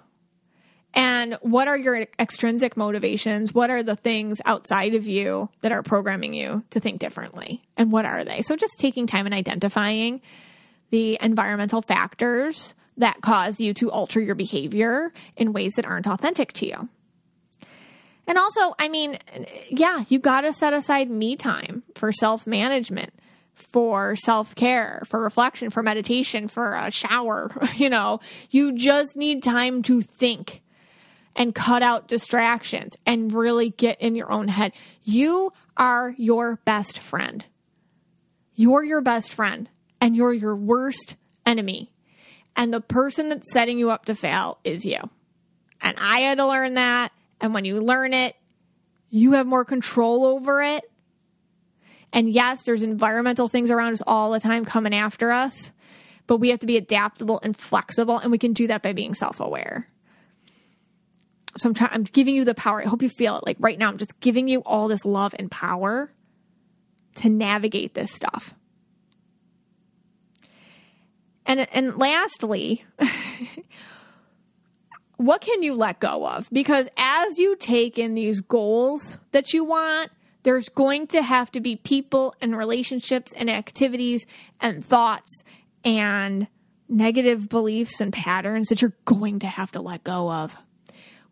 [0.94, 3.52] And what are your extrinsic motivations?
[3.52, 7.62] What are the things outside of you that are programming you to think differently?
[7.76, 8.42] And what are they?
[8.42, 10.20] So just taking time and identifying
[10.90, 16.52] the environmental factors that cause you to alter your behavior in ways that aren't authentic
[16.54, 16.88] to you.
[18.26, 19.18] And also, I mean,
[19.70, 23.12] yeah, you got to set aside me time for self management,
[23.54, 27.50] for self care, for reflection, for meditation, for a shower.
[27.76, 28.20] You know,
[28.50, 30.62] you just need time to think
[31.38, 34.72] and cut out distractions and really get in your own head.
[35.04, 37.46] You are your best friend.
[38.54, 39.70] You're your best friend
[40.00, 41.14] and you're your worst
[41.46, 41.92] enemy.
[42.56, 44.98] And the person that's setting you up to fail is you.
[45.80, 47.12] And I had to learn that.
[47.40, 48.34] And when you learn it,
[49.08, 50.90] you have more control over it.
[52.12, 55.70] And yes, there's environmental things around us all the time coming after us,
[56.26, 58.18] but we have to be adaptable and flexible.
[58.18, 59.88] And we can do that by being self aware.
[61.56, 62.82] So I'm trying, I'm giving you the power.
[62.82, 63.46] I hope you feel it.
[63.46, 66.12] Like right now, I'm just giving you all this love and power
[67.16, 68.54] to navigate this stuff.
[71.46, 72.84] And and lastly,
[75.16, 76.48] what can you let go of?
[76.52, 80.10] Because as you take in these goals that you want,
[80.42, 84.26] there's going to have to be people and relationships and activities
[84.60, 85.42] and thoughts
[85.84, 86.46] and
[86.88, 90.54] negative beliefs and patterns that you're going to have to let go of.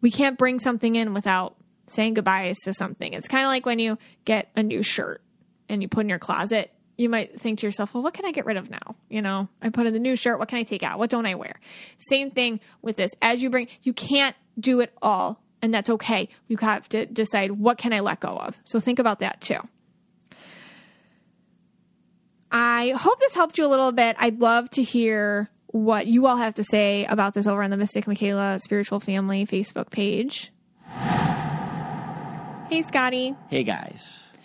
[0.01, 1.57] We can't bring something in without
[1.89, 3.13] saying goodbyes to something.
[3.13, 5.23] It's kind of like when you get a new shirt
[5.69, 8.33] and you put in your closet you might think to yourself, well, what can I
[8.33, 8.97] get rid of now?
[9.09, 10.39] You know, I put in the new shirt.
[10.39, 10.99] What can I take out?
[10.99, 11.61] What don't I wear?
[11.99, 13.13] Same thing with this.
[13.21, 16.29] As you bring, you can't do it all, and that's okay.
[16.49, 18.59] You have to decide what can I let go of.
[18.65, 19.59] So think about that too.
[22.51, 24.17] I hope this helped you a little bit.
[24.19, 27.77] I'd love to hear what you all have to say about this over on the
[27.77, 30.51] Mystic Michaela Spiritual Family Facebook page.
[32.69, 33.37] Hey, Scotty.
[33.49, 34.05] Hey, guys.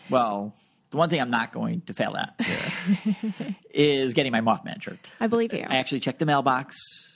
[0.10, 0.53] Well,
[0.91, 2.40] the one thing I'm not going to fail at
[3.74, 5.12] is getting my Mothman shirt.
[5.20, 5.66] I believe you.
[5.68, 6.76] I actually checked the mailbox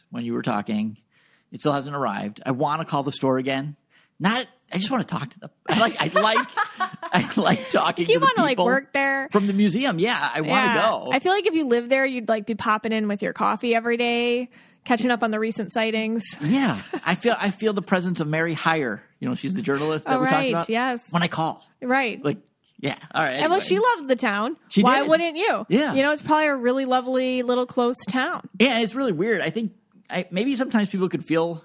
[0.09, 0.97] when you were talking.
[1.51, 2.41] It still hasn't arrived.
[2.45, 3.75] I want to call the store again.
[4.19, 4.47] Not.
[4.71, 5.49] I just want to talk to them.
[5.69, 5.95] I like.
[5.99, 6.47] I like.
[7.03, 8.07] I like talking.
[8.07, 9.99] You to want to like work there from the museum?
[9.99, 10.81] Yeah, I want to Yeah.
[10.89, 11.09] go.
[11.13, 13.73] I feel like if you live there, you'd like be popping in with your coffee
[13.75, 14.49] every day,
[14.83, 16.23] catching up on the recent sightings.
[16.41, 17.35] yeah, I feel.
[17.39, 19.01] I feel the presence of Mary Hyre.
[19.19, 20.69] You know, she's the journalist that Oh, we talked right, about.
[20.69, 21.01] yes.
[21.11, 22.23] When I call, Right.
[22.23, 22.39] like,
[22.79, 22.97] yeah.
[23.13, 23.35] All right.
[23.35, 24.57] and well, she loved the town.
[24.69, 25.09] She Why did.
[25.09, 25.65] wouldn't you?
[25.69, 25.93] Yeah.
[25.93, 28.49] You know, it's probably a really lovely little close town.
[28.59, 29.41] Yeah, it's really weird.
[29.41, 29.71] I think
[30.09, 31.63] I, maybe sometimes people could feel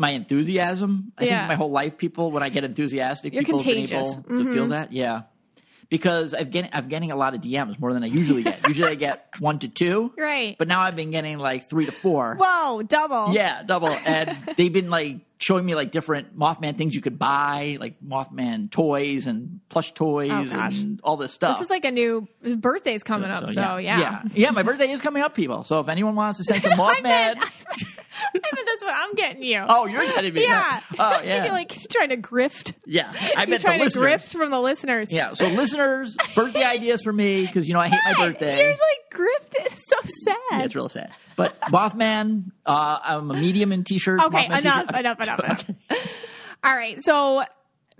[0.00, 1.12] my enthusiasm.
[1.18, 1.38] I Yeah.
[1.40, 4.06] think my whole life, people when I get enthusiastic, You're people have been contagious.
[4.16, 4.34] Mm-hmm.
[4.34, 4.92] able to feel that.
[4.92, 5.22] Yeah,
[5.90, 8.66] because I've getting I'm getting a lot of DMs more than I usually get.
[8.66, 10.56] usually I get one to two, Right.
[10.58, 12.36] But now I've been getting like three to four.
[12.36, 13.32] Whoa, double.
[13.34, 13.88] Yeah, double.
[13.90, 18.70] And they've been like showing me like different Mothman things you could buy, like Mothman
[18.70, 21.58] toys and plush toys Oh, and all this stuff.
[21.58, 23.98] This is like a new birthday's coming up, so, yeah.
[23.98, 24.50] yeah, yeah.
[24.50, 25.64] My birthday is coming up, people.
[25.64, 29.14] So if anyone wants to send some I Mothman, meant, I meant that's what I'm
[29.14, 29.64] getting you.
[29.66, 30.42] oh, you're getting me.
[30.46, 30.80] yeah.
[30.98, 31.44] Oh, yeah.
[31.44, 32.74] You're like trying to grift.
[32.86, 33.10] yeah.
[33.36, 35.08] I bet the trying to grift from the listeners.
[35.10, 35.32] Yeah.
[35.32, 38.58] So listeners, birthday ideas for me because you know I hate my birthday.
[38.58, 39.54] You're like grift.
[39.54, 40.36] It's so sad.
[40.52, 41.12] Yeah, it's real sad.
[41.40, 44.22] But Mothman, uh, I'm a medium in t-shirts.
[44.24, 45.00] Okay, Mothman enough, t-shirt.
[45.00, 45.64] enough, enough, enough.
[46.62, 47.44] All right, so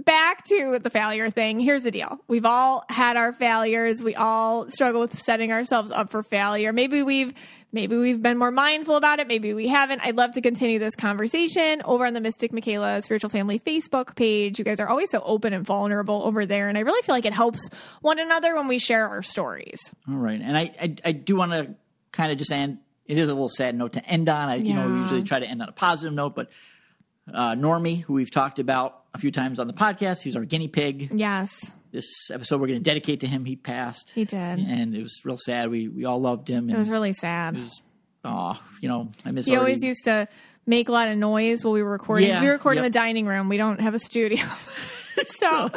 [0.05, 1.59] back to the failure thing.
[1.59, 4.03] Here's the deal: we've all had our failures.
[4.03, 6.75] We all struggle with setting ourselves up for failure.
[6.75, 7.33] Maybe we've
[7.73, 9.27] maybe we've been more mindful about it.
[9.27, 10.01] Maybe we haven't.
[10.03, 14.59] I'd love to continue this conversation over on the Mystic Michaela Spiritual Family Facebook page.
[14.59, 17.25] You guys are always so open and vulnerable over there, and I really feel like
[17.25, 17.71] it helps
[18.03, 19.79] one another when we share our stories.
[20.07, 21.75] All right, and I I, I do want to
[22.13, 22.81] kind of just end.
[23.11, 24.49] It is a little sad note to end on.
[24.49, 26.49] I you know usually try to end on a positive note, but
[27.33, 30.69] uh, Normie, who we've talked about a few times on the podcast, he's our guinea
[30.69, 31.13] pig.
[31.15, 31.51] Yes,
[31.91, 33.45] This episode we're going to dedicate to him.
[33.45, 34.13] He passed.
[34.15, 34.37] he did.
[34.39, 35.71] and it was real sad.
[35.71, 36.71] We we all loved him.
[36.71, 37.59] It was really sad.
[38.25, 39.47] oh, you know, I miss.
[39.47, 40.29] He already- always used to
[40.67, 42.29] make a lot of noise while we were recording.
[42.29, 43.49] Yeah, we record in the dining room.
[43.49, 44.45] We don't have a studio.
[45.27, 45.71] so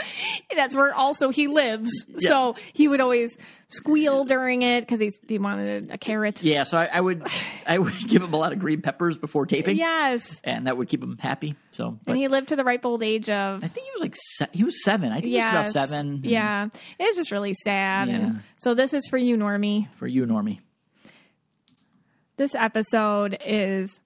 [0.56, 1.90] that's where also he lives.
[2.08, 2.30] Yeah.
[2.30, 3.36] So he would always
[3.74, 6.44] squeal during it because he, he wanted a, carrot.
[6.44, 7.28] Yeah, so I, I would
[7.68, 9.78] I would give him a lot of green peppers before taping.
[9.78, 10.42] Yes.
[10.44, 11.56] and that would keep him happy.
[11.72, 14.16] So, And he lived to the ripe old age of I think he was like
[14.16, 15.12] se- he was seven.
[15.12, 16.22] I think he was about seven.
[16.24, 16.68] Yeah.
[17.00, 18.08] It was just really sad.
[18.08, 18.16] Yeah.
[18.16, 19.88] And so this is for you, Normie.
[19.98, 20.60] for you, Normie.
[22.38, 24.00] This episode is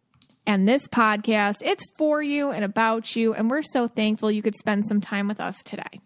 [0.48, 3.34] and this podcast, it's for you and about you.
[3.34, 6.00] And we're so thankful you could spend some time with us today.